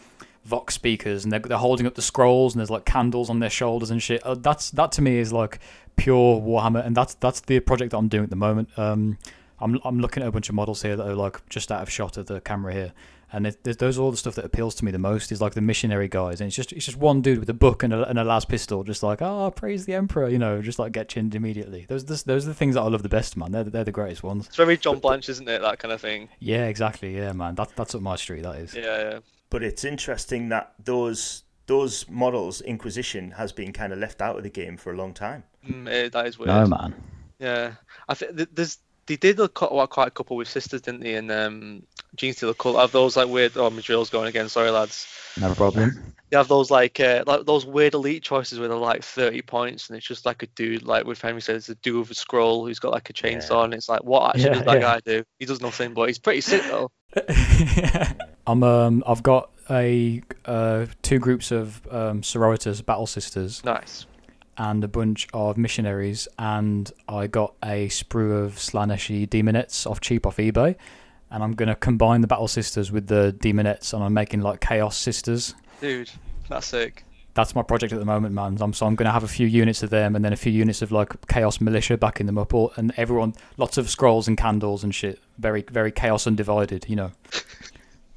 [0.45, 3.51] vox speakers, and they're, they're holding up the scrolls, and there's like candles on their
[3.51, 4.23] shoulders and shit.
[4.25, 5.59] Uh, that's that to me is like
[5.97, 8.77] pure Warhammer, and that's that's the project that I'm doing at the moment.
[8.79, 9.19] Um,
[9.61, 11.91] I'm I'm looking at a bunch of models here that are like just out of
[11.91, 12.93] shot of the camera here,
[13.33, 15.31] and it, those are all the stuff that appeals to me the most.
[15.31, 17.83] Is like the missionary guys, and it's just it's just one dude with a book
[17.83, 20.79] and a, and a las pistol, just like oh praise the emperor, you know, just
[20.79, 21.87] like get chinned immediately.
[21.89, 23.53] Those those, those are the things that I love the best, man.
[23.53, 24.49] They're they're the greatest ones.
[24.49, 25.63] It's very John Blanche, isn't it?
[25.63, 26.29] That kind of thing.
[26.41, 27.17] Yeah, exactly.
[27.17, 27.55] Yeah, man.
[27.55, 28.43] That that's up my street.
[28.43, 28.75] That is.
[28.75, 29.19] Yeah, yeah.
[29.53, 34.45] But it's interesting that those those models, Inquisition, has been kind of left out of
[34.45, 35.45] the game for a long time.
[35.69, 36.49] Mm, eh, that is weird.
[36.49, 36.95] No, man.
[37.39, 37.73] Yeah,
[38.09, 38.79] I think th- there's
[39.17, 41.15] they did a quite, quite a couple with sisters, didn't they?
[41.15, 41.83] And um,
[42.17, 43.53] Genestealer Cult have those like weird.
[43.57, 44.49] Oh, my drill's going again.
[44.49, 45.07] Sorry, lads.
[45.41, 46.15] No problem.
[46.31, 49.89] They have those like uh, like those weird elite choices where they're like 30 points,
[49.89, 52.15] and it's just like a dude like with Henry said, it's a dude with a
[52.15, 54.81] scroll who's got like a chainsaw, and it's like, what actually Yeah, does that yeah.
[54.81, 55.25] guy do?
[55.39, 56.91] He does nothing, but he's pretty sick though.
[58.47, 64.07] I'm um I've got a uh two groups of um sororitas battle sisters Nice.
[64.59, 70.27] And a bunch of missionaries, and I got a sprue of Slaaneshi daemonettes off cheap
[70.27, 70.77] off eBay,
[71.31, 74.95] and I'm gonna combine the battle sisters with the daemonettes, and I'm making like chaos
[74.97, 75.55] sisters.
[75.81, 76.11] Dude,
[76.51, 77.05] that's sick.
[77.35, 78.59] That's my project at the moment, man.
[78.61, 80.83] I'm, so I'm gonna have a few units of them, and then a few units
[80.83, 84.85] of like chaos militia backing them up, all, and everyone, lots of scrolls and candles
[84.85, 85.19] and shit.
[85.39, 87.13] Very, very chaos undivided, you know.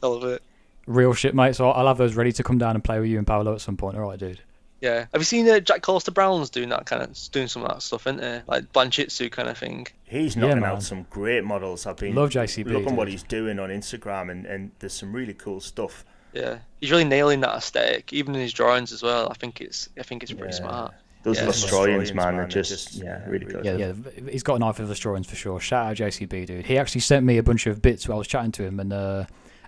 [0.04, 0.44] I love it.
[0.86, 1.56] Real shit, mate.
[1.56, 3.62] So I'll have those ready to come down and play with you and Paolo at
[3.62, 3.98] some point.
[3.98, 4.42] All right, dude.
[4.82, 5.06] Yeah.
[5.14, 7.82] Have you seen uh, Jack Collister Brown's doing that kind of doing some of that
[7.82, 8.42] stuff, isn't he?
[8.48, 9.88] Like Blanchitsu kind of thing.
[10.04, 10.72] He's Yeah, knocking man.
[10.72, 11.86] out some great models.
[11.86, 15.34] I've been Love JCB, looking what he's doing on Instagram, and, and there's some really
[15.34, 16.06] cool stuff.
[16.34, 19.30] Yeah, he's really nailing that aesthetic, even in his drawings as well.
[19.32, 20.60] I think it's I think it's pretty Yeah.
[20.60, 20.94] smart.
[21.24, 21.48] Those Yeah.
[21.48, 23.80] Vostroyans, man, man, are they're just, just- yeah, yeah, really really good.
[23.80, 25.60] Yeah, yeah, he's got an eye for the Vostroyans for sure.
[25.60, 26.66] Shout out JCB, dude.
[26.66, 28.92] He actually sent me a bunch of bits while I was chatting to him and
[28.94, 29.26] uh,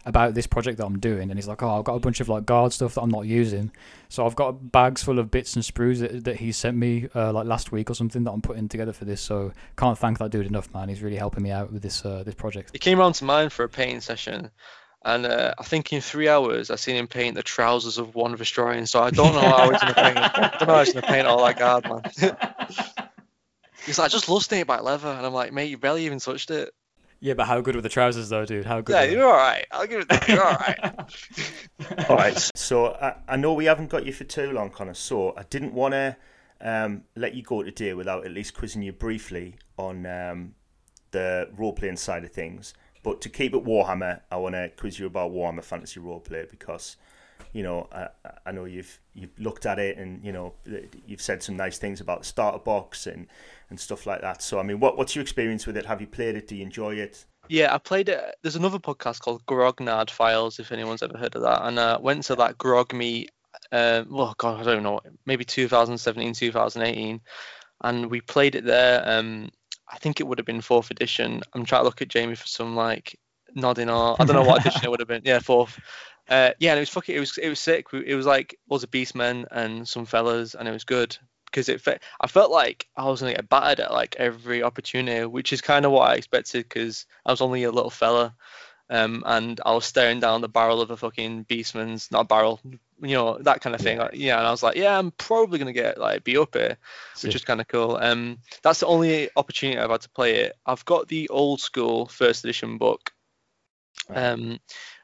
[0.07, 2.29] about this project that I'm doing, and he's like, "Oh, I've got a bunch of
[2.29, 3.71] like guard stuff that I'm not using."
[4.09, 7.33] So I've got bags full of bits and sprues that, that he sent me uh,
[7.33, 9.21] like last week or something that I'm putting together for this.
[9.21, 10.87] So can't thank that dude enough, man.
[10.87, 12.69] He's really helping me out with this uh, this project.
[12.71, 14.49] He came round to mine for a painting session,
[15.03, 18.33] and uh, I think in three hours I seen him paint the trousers of one
[18.33, 18.87] of Vostroyan.
[18.87, 20.17] So I don't know how he's gonna paint.
[20.17, 22.01] I don't know how he's gonna paint all that guard, man.
[23.85, 26.19] he's like, I just lost it by leather, and I'm like, mate, you barely even
[26.19, 26.73] touched it.
[27.19, 28.65] Yeah, but how good were the trousers though, dude?
[28.65, 28.93] How good?
[28.93, 29.65] Yeah, you're all right.
[29.71, 30.27] I'll give it that.
[30.27, 32.09] You're all right.
[32.09, 32.51] All right.
[32.55, 34.93] So I, I know we haven't got you for too long, Connor.
[34.93, 36.15] So I didn't want to
[36.61, 40.55] um, let you go today without at least quizzing you briefly on um,
[41.11, 42.73] the role playing side of things.
[43.03, 46.97] But to keep it Warhammer, I want to quiz you about Warhammer Fantasy Roleplay because
[47.57, 48.09] you know I,
[48.45, 50.53] I know you've you've looked at it and you know
[51.07, 53.25] you've said some nice things about the starter box and
[53.71, 54.43] and stuff like that.
[54.43, 55.87] So I mean, what what's your experience with it?
[55.87, 56.47] Have you played it?
[56.47, 57.25] Do you enjoy it?
[57.49, 58.35] Yeah, I played it.
[58.43, 61.65] There's another podcast called Grognard Files, if anyone's ever heard of that.
[61.65, 63.31] And uh, went to that Grog meet,
[63.71, 67.21] uh, well, God, I don't know, maybe 2017, 2018.
[67.85, 69.01] And we played it there.
[69.05, 69.49] Um,
[69.89, 71.41] I think it would have been fourth edition.
[71.53, 73.17] I'm trying to look at Jamie for some like
[73.55, 75.23] nodding or I don't know what edition it would have been.
[75.23, 75.79] Yeah, fourth.
[76.29, 77.15] Uh, yeah, and it was fucking.
[77.15, 77.87] It was it was sick.
[77.93, 81.81] It was like loads of beastmen and some fellas, and it was good because it.
[81.81, 85.61] Fe- I felt like I was gonna get battered at like every opportunity, which is
[85.61, 88.35] kind of what I expected because I was only a little fella,
[88.89, 92.59] um, and I was staring down the barrel of a fucking beastman's not a barrel,
[93.01, 93.97] you know that kind of thing.
[93.97, 96.77] Like, yeah, and I was like, yeah, I'm probably gonna get like be up here,
[97.13, 97.35] which Sick.
[97.35, 97.95] is kind of cool.
[97.95, 100.57] Um, that's the only opportunity I've had to play it.
[100.65, 103.13] I've got the old school first edition book,
[104.09, 104.59] um,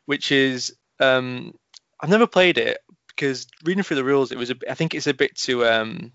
[0.06, 1.54] which is um,
[2.00, 5.08] I've never played it because reading through the rules, it was a, I think it's
[5.08, 6.14] a bit too um,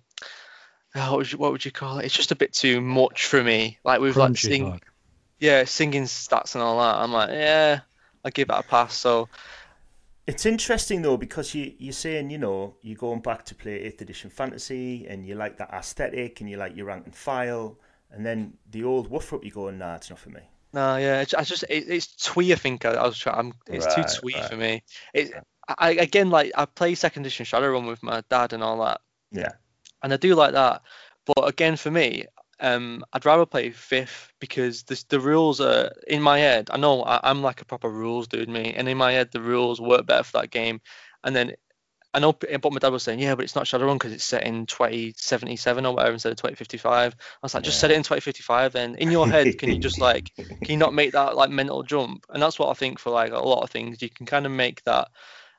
[0.95, 2.07] oh, what would you, what would you call it?
[2.07, 3.79] It's just a bit too much for me.
[3.85, 4.85] Like with like Crunchy, sing, like.
[5.39, 6.97] yeah, singing stats and all that.
[6.97, 7.81] I'm like, yeah,
[8.25, 8.95] I'll give that a pass.
[8.95, 9.29] So
[10.27, 14.03] It's interesting though because you you're saying you know you're going back to play eighth
[14.03, 17.79] edition fantasy and you like that aesthetic and you like your rank and file
[18.11, 20.43] and then the old Woofrup you going nah it's not for me.
[20.73, 22.53] No, yeah, it's, I just it, it's twee.
[22.53, 23.39] I think I, I was trying.
[23.39, 24.45] I'm, it's too twee right.
[24.45, 24.83] for me.
[25.15, 25.33] It,
[25.79, 29.01] I again like I play second edition Shadowrun with my dad and all that,
[29.33, 29.53] Yeah.
[30.03, 30.83] and I do like that.
[31.27, 32.27] But again, for me,
[32.61, 36.69] um, I'd rather play fifth because the the rules are in my head.
[36.71, 39.43] I know I, I'm like a proper rules dude, me, and in my head the
[39.43, 40.81] rules work better for that game.
[41.25, 41.55] and then
[42.19, 44.43] I know, but my dad was saying, yeah, but it's not Shadowrun because it's set
[44.43, 47.15] in 2077 or whatever instead of 2055.
[47.15, 47.81] I was like, just Yeah.
[47.83, 48.73] set it in 2055.
[48.73, 50.33] Then in your head, can you just like,
[50.65, 52.27] can you not make that like mental jump?
[52.29, 54.53] And that's what I think for like a lot of things, you can kind of
[54.53, 55.09] make that.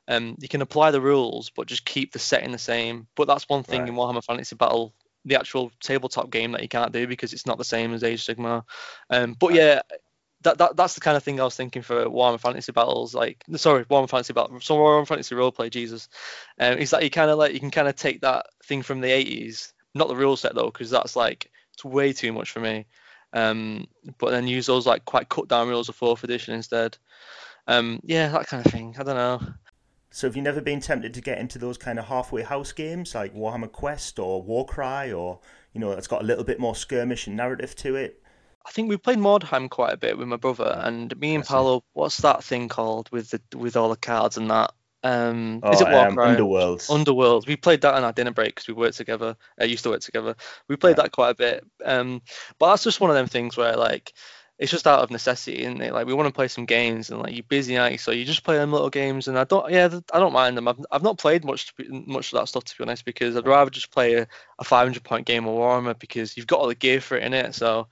[0.10, 3.08] Um, you can apply the rules, but just keep the setting the same.
[3.16, 4.94] But that's one thing in Warhammer Fantasy Battle,
[5.24, 8.28] the actual tabletop game that you can't do because it's not the same as Age
[8.28, 8.64] of Sigmar.
[9.10, 9.58] Um, but Right.
[9.58, 9.82] yeah,
[10.42, 13.14] that, that that's the kind of thing I was thinking for Warhammer Fantasy Battles.
[13.14, 15.70] Like, sorry, Warhammer Fantasy Battle, so Warhammer Fantasy Roleplay.
[15.70, 16.08] Jesus,
[16.60, 19.02] um, is that you kind of like you can kind of take that thing from
[19.02, 22.60] the 80s, not the rule set though, because that's like it's way too much for
[22.60, 22.86] me.
[23.34, 23.88] Um,
[24.18, 26.98] but then use those like quite cut down rules of fourth edition instead.
[27.68, 28.96] Um, yeah, that kind of thing.
[29.00, 29.42] I don't know.
[30.12, 33.14] So have you never been tempted to get into those kind of halfway house games
[33.14, 35.40] like Warhammer Quest or Warcry or
[35.72, 38.24] you know it's got a little bit more skirmish and narrative to it?
[38.70, 41.84] I think we played Mordheim quite a bit with my brother, and me and Paolo.
[41.94, 44.74] What's that thing called with the with all the cards and that?
[45.02, 46.36] Um, Oh, is it um, Warcry?
[46.36, 46.88] Underworlds.
[46.92, 47.48] Underworld.
[47.48, 49.36] We played that on our dinner break because we worked together.
[49.60, 50.36] I used to work together.
[50.68, 51.04] We played Yeah.
[51.04, 51.66] that quite a bit.
[51.84, 52.22] Um,
[52.60, 54.14] but that's just one of them things where like
[54.60, 55.92] it's just out of necessity, isn't it?
[55.94, 58.44] Like we want to play some games and like you're busy night, so you just
[58.44, 59.28] play them little games.
[59.28, 60.68] And I don't, yeah, I don't mind them.
[60.68, 63.36] I've, I've not played much to be, much of that stuff to be honest because
[63.36, 64.28] I'd rather just play a,
[64.60, 67.34] a 500 point game of Warhammer because you've got all the gear for it in
[67.34, 67.56] it.
[67.56, 67.88] So.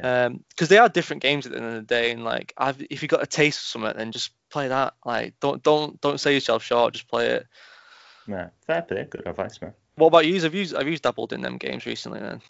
[0.00, 2.82] Um, because they are different games at the end of the day, and like, I've,
[2.88, 4.94] if you got a taste of something, then just play that.
[5.04, 6.94] Like, don't don't don't sell yourself short.
[6.94, 7.46] Just play it.
[8.26, 9.74] Yeah, fair play, good advice, man.
[9.96, 10.40] What about you?
[10.40, 12.40] Have you have you dabbled in them games recently then?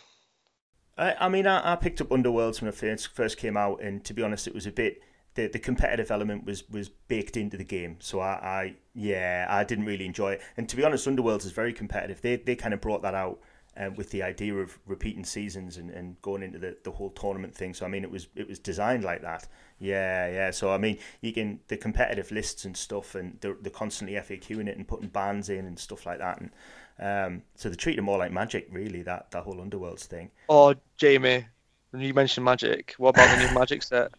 [0.96, 4.04] I, I mean, I, I picked up Underworlds when it first first came out, and
[4.04, 5.00] to be honest, it was a bit
[5.34, 7.96] the the competitive element was was baked into the game.
[8.00, 10.42] So I, I yeah, I didn't really enjoy it.
[10.56, 12.20] And to be honest, Underworlds is very competitive.
[12.22, 13.40] They they kind of brought that out.
[13.74, 17.54] Um, with the idea of repeating seasons and, and going into the, the whole tournament
[17.54, 19.48] thing, so I mean, it was it was designed like that.
[19.78, 20.50] Yeah, yeah.
[20.50, 24.68] So I mean, you can the competitive lists and stuff, and they're, they're constantly FAQing
[24.68, 26.38] it and putting bans in and stuff like that.
[26.40, 26.50] And
[26.98, 29.02] um, so they treat it more like Magic, really.
[29.02, 30.30] That that whole Underworlds thing.
[30.50, 31.46] Oh, Jamie,
[31.90, 34.12] when you mentioned Magic, what about the new Magic set?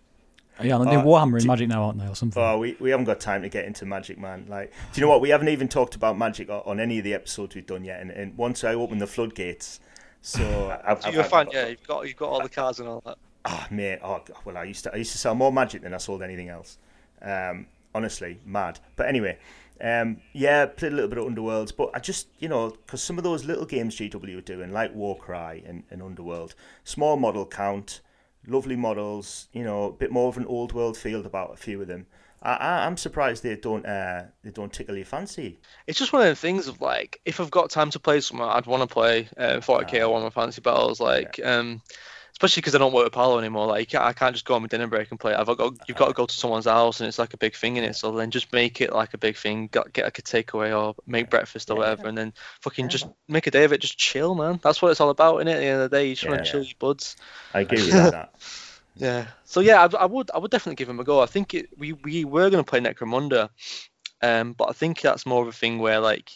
[0.61, 2.41] Yeah, the Uh, new Warhammer in do- Magic now, aren't they, or something?
[2.41, 4.45] Oh, we, we haven't got time to get into Magic, man.
[4.47, 5.21] Like, do you know what?
[5.21, 7.99] We haven't even talked about Magic o- on any of the episodes we've done yet.
[8.01, 9.79] And, and once I open the floodgates,
[10.21, 10.43] so
[10.85, 11.67] I've, So I've- you're a fan, yeah.
[11.67, 13.17] You've got you've got all the cards and all that.
[13.45, 13.99] Ah, mate.
[14.03, 16.21] Oh, God, well, I used to I used to sell more Magic than I sold
[16.21, 16.77] anything else.
[17.21, 18.79] Um, honestly, mad.
[18.95, 19.37] But anyway,
[19.81, 23.17] um, yeah, played a little bit of Underworlds, but I just you know because some
[23.17, 28.01] of those little games GW are doing, like Warcry and, and Underworld, small model count,
[28.47, 31.81] lovely models, you know, a bit more of an old world feel about a few
[31.81, 32.05] of them.
[32.41, 35.59] I, I, I'm surprised they don't uh, they don't tickle your fancy.
[35.87, 38.49] It's just one of the things of like, if I've got time to play somewhere,
[38.49, 40.99] I'd want to play uh, 40k or one of my fantasy battles.
[40.99, 41.81] Like, um,
[42.33, 43.67] especially because I don't work with Paolo anymore.
[43.67, 45.33] Like, I can't just go on my dinner break and play.
[45.33, 45.39] it.
[45.39, 47.77] I've got you've got to go to someone's house, and it's like a big thing
[47.77, 47.95] in it.
[47.95, 49.67] So then just make it like a big thing.
[49.71, 53.47] Get, get like a takeaway or make breakfast or whatever, and then fucking just make
[53.47, 53.81] a day of it.
[53.81, 54.59] Just chill, man.
[54.63, 55.53] That's what it's all about, innit?
[55.53, 56.67] At the end of the day, you just want Yeah, to chill yeah.
[56.67, 57.15] your buds.
[57.53, 58.33] I agree with that.
[58.95, 59.25] Yeah.
[59.45, 61.19] So yeah, I, I would I would definitely give him a go.
[61.21, 63.49] I think it, we we were going to play Necromunda,
[64.21, 66.29] um, but I think that's more of a thing where like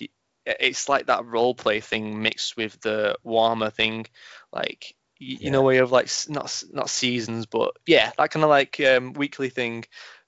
[0.45, 4.07] it's like that role play thing mixed with the warmer thing,
[4.51, 5.65] like you, you know Yeah.
[5.65, 9.49] where you have like not not seasons, but yeah, that kind of like um, weekly
[9.49, 9.85] thing.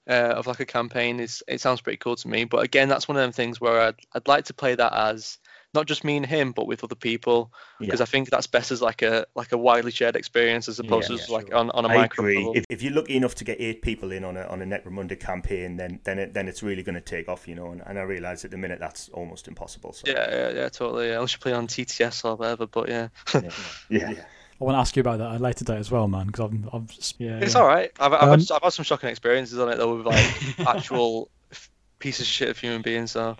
[0.08, 3.06] Uh, of like a campaign is it sounds pretty cool to me but again that's
[3.06, 5.38] one of them things where I'd, I'd like to play that as
[5.72, 8.04] not just me and him but with other people because Yeah.
[8.04, 11.16] I think that's best as like a like a widely shared experience as opposed Yeah,
[11.18, 11.54] to yeah, like sure.
[11.54, 12.36] on, on a I micro agree.
[12.38, 12.54] level.
[12.54, 15.20] If, if you're lucky enough to get eight people in on a on a Necromunda
[15.20, 17.70] campaign, then then it, then it's really going to take off, you know.
[17.70, 19.92] And, and I realise at the minute that's almost impossible.
[19.92, 21.08] So Yeah, yeah, yeah, totally.
[21.08, 21.16] Yeah.
[21.16, 23.08] Unless you play on TTS or whatever, but yeah,
[23.40, 23.50] yeah,
[23.88, 24.24] yeah.
[24.60, 26.44] I want to ask you about that at a later date as well, man, because
[26.50, 27.38] I'm, I'm just, yeah.
[27.38, 27.60] it's yeah.
[27.60, 27.90] all right.
[27.98, 31.30] I've, I've, Um, had, I've had some shocking experiences on it though with like actual
[31.50, 33.12] f- pieces of shit of human beings.
[33.12, 33.36] So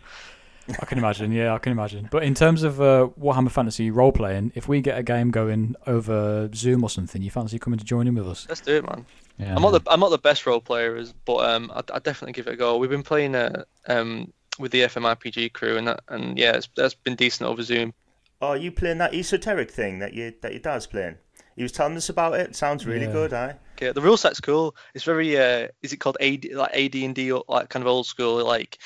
[0.81, 2.09] I can imagine, yeah, I can imagine.
[2.11, 5.75] But in terms of uh, Warhammer Fantasy role playing, if we get a game going
[5.87, 8.47] over Zoom or something, you fancy coming to join in with us?
[8.49, 9.05] let's do it, man.
[9.39, 9.55] Yeah.
[9.57, 12.33] I'm not the I'm not the best role player, as- but um, I'd, I'd definitely
[12.33, 12.77] give it a go.
[12.77, 16.95] We've been playing uh, um with the FMRPG crew, and that, and yeah, it's, that's
[16.95, 17.93] been decent over Zoom.
[18.41, 21.17] Oh, you playing that esoteric thing that you that your dad's playing?
[21.57, 22.57] He was telling us about it.
[22.57, 23.13] Sounds really Yeah.
[23.13, 23.57] good, aye.
[23.77, 24.75] Okay, the rule set's cool.
[24.95, 28.07] It's very uh, is it called AD like AD and D like kind of old
[28.07, 28.79] school like.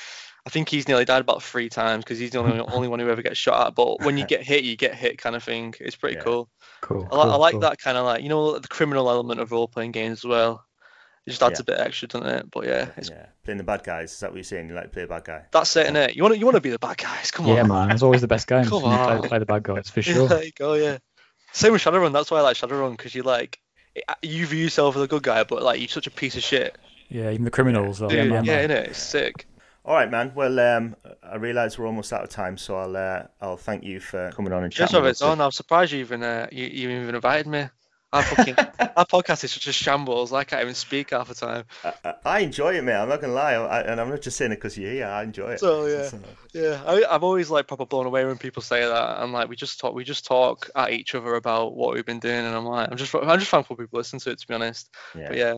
[0.47, 3.09] I think he's nearly died about three times because he's the only only one who
[3.09, 3.75] ever gets shot at.
[3.75, 5.73] But when you get hit, you get hit, kind of thing.
[5.79, 6.21] It's pretty Yeah.
[6.23, 6.49] cool.
[6.81, 7.07] cool.
[7.11, 7.61] I, li- I like cool.
[7.61, 10.63] that kind of like you know the criminal element of role playing games as well.
[11.25, 11.73] It just adds Yeah.
[11.73, 12.51] a bit extra, doesn't it?
[12.51, 14.13] But yeah, it's, Yeah, playing the bad guys.
[14.13, 14.69] Is that what you're saying?
[14.69, 15.41] You like to play a bad guy?
[15.51, 16.15] that's it, innit?
[16.15, 17.31] You want to you want to be the bad guys?
[17.31, 17.55] Come on.
[17.55, 18.69] Yeah, man, it's always the best games.
[18.69, 19.21] Come when you play, on.
[19.23, 20.27] play the bad guys, for Yeah, sure.
[20.27, 20.73] there you go.
[20.75, 20.97] Yeah.
[21.51, 22.11] Same with Shadowrun.
[22.13, 23.59] That's why I like Shadowrun because you like
[24.21, 26.77] you view yourself as a good guy, but like you're such a piece of shit.
[27.09, 28.01] Yeah, even the criminals.
[28.01, 28.69] Are, Dude, yeah, yeah, man.
[28.69, 28.87] innit?
[28.89, 29.47] It's sick.
[29.85, 30.31] All right, man.
[30.35, 33.99] Well, um, I realise we're almost out of time, so I'll uh, I'll thank you
[33.99, 34.97] for coming on and Just chatting.
[34.97, 35.27] of with its us.
[35.27, 35.39] own.
[35.41, 37.67] I'm surprised you even uh, you, you even invited me.
[38.15, 38.55] Our fucking
[38.95, 40.31] our podcast is such a shambles.
[40.33, 41.65] I can't even speak half the time.
[41.83, 42.95] I, I- enjoy it, mate.
[42.95, 45.07] I'm not gonna lie, I, and I'm not just saying it because you're here.
[45.07, 45.59] I enjoy it.
[45.59, 46.17] So yeah, uh,
[46.53, 46.81] yeah.
[46.85, 49.19] I, I'm always like proper blown away when people say that.
[49.19, 52.19] I'm like, we just talk, we just talk at each other about what we've been
[52.19, 54.39] doing, and I'm like, I'm just, I'm just thankful people listen to it.
[54.39, 55.27] To be honest, Yeah.
[55.27, 55.53] but yeah.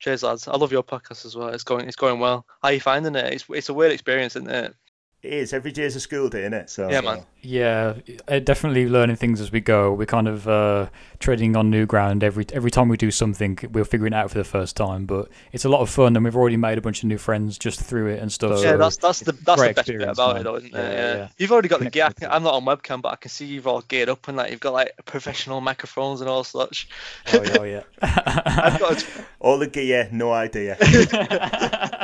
[0.00, 0.46] Cheers, lads.
[0.46, 1.48] I love your podcast as well.
[1.48, 2.44] It's going, it's going well.
[2.62, 3.32] How you finding it?
[3.32, 4.74] It's, it's a weird experience, isn't it?
[5.20, 5.52] It is.
[5.52, 6.70] Every day is a school day, isn't it?
[6.70, 7.24] So Yeah, man.
[7.40, 7.94] Yeah,
[8.28, 9.92] uh, definitely learning things as we go.
[9.92, 10.88] We're kind of uh,
[11.18, 13.58] treading on new ground every every time we do something.
[13.72, 16.24] We're figuring it out for the first time, but it's a lot of fun, and
[16.24, 18.52] we've already made a bunch of new friends just through it and stuff.
[18.62, 20.36] yeah, so that's that's the that's the best bit about man.
[20.40, 20.92] it, though, isn't Yeah, it?
[20.92, 21.16] yeah, Yeah.
[21.16, 21.28] yeah.
[21.38, 22.10] You've already got the gear.
[22.28, 24.60] I'm not on webcam, but I can see you've all geared up and like you've
[24.60, 26.88] got like professional microphones and all such.
[27.32, 27.82] oh, yeah, oh, yeah.
[28.02, 29.04] I've got.
[29.40, 30.76] All the gear, no idea.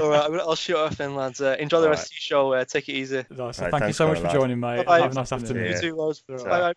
[0.00, 1.40] all right, I'm gonna, I'll shoot off then, lads.
[1.40, 2.52] Uh, enjoy the All rest of your show.
[2.52, 3.24] Uh, take it easy.
[3.30, 3.60] Nice.
[3.60, 4.40] Right, Thank you so much for Conrad.
[4.40, 4.76] joining, mate.
[4.78, 5.00] Bye-bye.
[5.00, 5.64] Have a nice afternoon.
[5.64, 5.74] Yeah.
[5.76, 6.22] You too, lads.
[6.28, 6.72] So- Bye bye.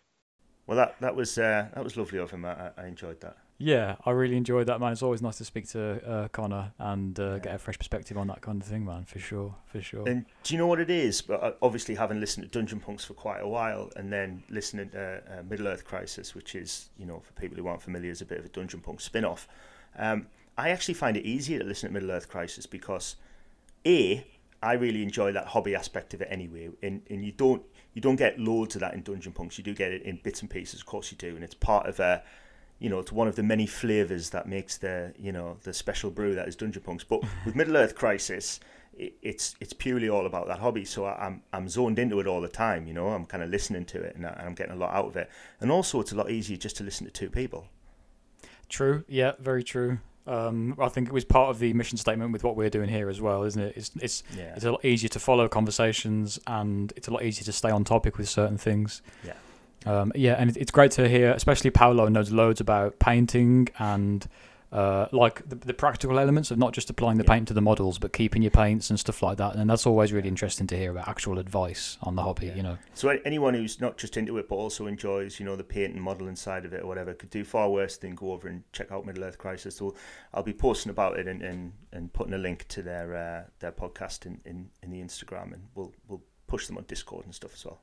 [0.66, 2.44] Well, that that was uh, that was lovely of him.
[2.46, 3.36] I, I- I enjoyed that.
[3.58, 4.90] Yeah, I really enjoyed that, man.
[4.92, 8.26] It's always nice to speak to uh, Connor and uh, get a fresh perspective on
[8.26, 9.04] that kind of thing, man.
[9.04, 10.08] For sure, for sure.
[10.08, 11.22] And do you know what it is?
[11.22, 14.88] But uh, obviously, having listened to Dungeon Punks for quite a while, and then listening
[14.90, 18.22] to uh, Middle Earth Crisis, which is, you know, for people who aren't familiar, is
[18.22, 19.46] a bit of a Dungeon Punk spin-off.
[19.96, 20.26] Um,
[20.56, 23.16] I actually find it easier to listen to Middle Earth Crisis because,
[23.84, 24.24] a,
[24.62, 28.16] I really enjoy that hobby aspect of it anyway, and and you don't you don't
[28.16, 29.58] get loads of that in Dungeon Punks.
[29.58, 31.86] You do get it in bits and pieces, of course you do, and it's part
[31.86, 32.22] of a
[32.78, 36.10] you know, it's one of the many flavors that makes the, you know, the special
[36.10, 37.04] brew that is Dungeon Punks.
[37.04, 38.60] But with Middle Earth Crisis,
[38.96, 40.84] it, it's it's purely all about that hobby.
[40.84, 42.86] So I, I'm I'm zoned into it all the time.
[42.86, 44.92] You know, I'm kind of listening to it and, I, and I'm getting a lot
[44.92, 45.30] out of it.
[45.60, 47.68] And also, it's a lot easier just to listen to two people.
[48.68, 49.04] True.
[49.08, 49.98] Yeah, very true.
[50.26, 53.10] Um, I think it was part of the mission statement with what we're doing here
[53.10, 53.74] as well, isn't it?
[53.76, 57.44] It's it's Yeah, it's a lot easier to follow conversations and it's a lot easier
[57.44, 59.02] to stay on topic with certain things.
[59.22, 59.34] Yeah.
[59.86, 64.26] Um, yeah, and it's great to hear, especially Paolo knows loads about painting and
[64.74, 67.34] uh, like the, the practical elements of not just applying the Yeah.
[67.34, 69.54] paint to the models, but keeping your paints and stuff like that.
[69.54, 72.46] And that's always really interesting to hear about actual advice on the hobby.
[72.48, 72.56] Yeah.
[72.56, 72.78] You know.
[72.92, 76.02] So anyone who's not just into it but also enjoys, you know, the paint and
[76.02, 78.90] modelling side of it or whatever, could do far worse than go over and check
[78.90, 79.76] out Middle Earth Crisis.
[79.76, 79.94] So
[80.34, 83.72] I'll be posting about it and, and, and putting a link to their uh, their
[83.72, 87.54] podcast in, in, in the Instagram, and we'll we'll push them on Discord and stuff
[87.54, 87.80] as well.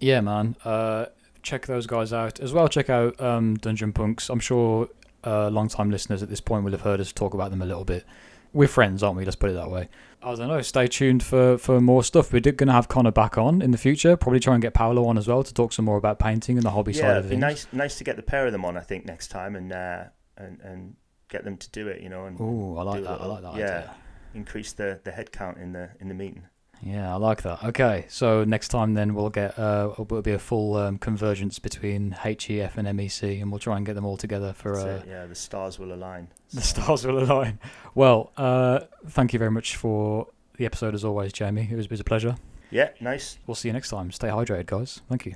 [0.00, 0.56] Yeah, man.
[0.64, 1.06] Uh,
[1.42, 2.66] check those guys out as well.
[2.68, 4.30] Check out um, Dungeon Punks.
[4.30, 4.88] I'm sure
[5.24, 7.84] uh, long-time listeners at this point will have heard us talk about them a little
[7.84, 8.04] bit.
[8.52, 9.24] We're friends, aren't we?
[9.24, 9.88] Let's put it that way.
[10.22, 10.62] I don't know.
[10.62, 12.32] Stay tuned for, for more stuff.
[12.32, 14.16] We're going to have Connor back on in the future.
[14.16, 16.64] Probably try and get Paolo on as well to talk some more about painting and
[16.64, 18.64] the hobby yeah, side of it'd be nice nice to get the pair of them
[18.64, 18.76] on.
[18.76, 20.04] I think next time and uh,
[20.36, 20.96] and and
[21.28, 22.00] get them to do it.
[22.00, 23.20] You know, and Ooh, I like that.
[23.20, 23.64] I like that yeah.
[23.64, 23.96] idea.
[24.34, 26.44] increase the the head count in the in the meeting.
[26.86, 27.64] Yeah, I like that.
[27.64, 32.10] Okay, so next time then we'll get uh, it'll be a full um, convergence between
[32.10, 35.34] HEF and MEC, and we'll try and get them all together for uh, yeah, the
[35.34, 36.28] stars will align.
[36.52, 37.58] The So- stars will align.
[37.94, 40.28] Well, uh, thank you very much for
[40.58, 41.68] the episode as always, Jamie.
[41.70, 42.36] It was, it was a pleasure.
[42.70, 43.38] Yeah, nice.
[43.46, 44.10] We'll see you next time.
[44.12, 45.00] Stay hydrated, guys.
[45.08, 45.34] Thank you.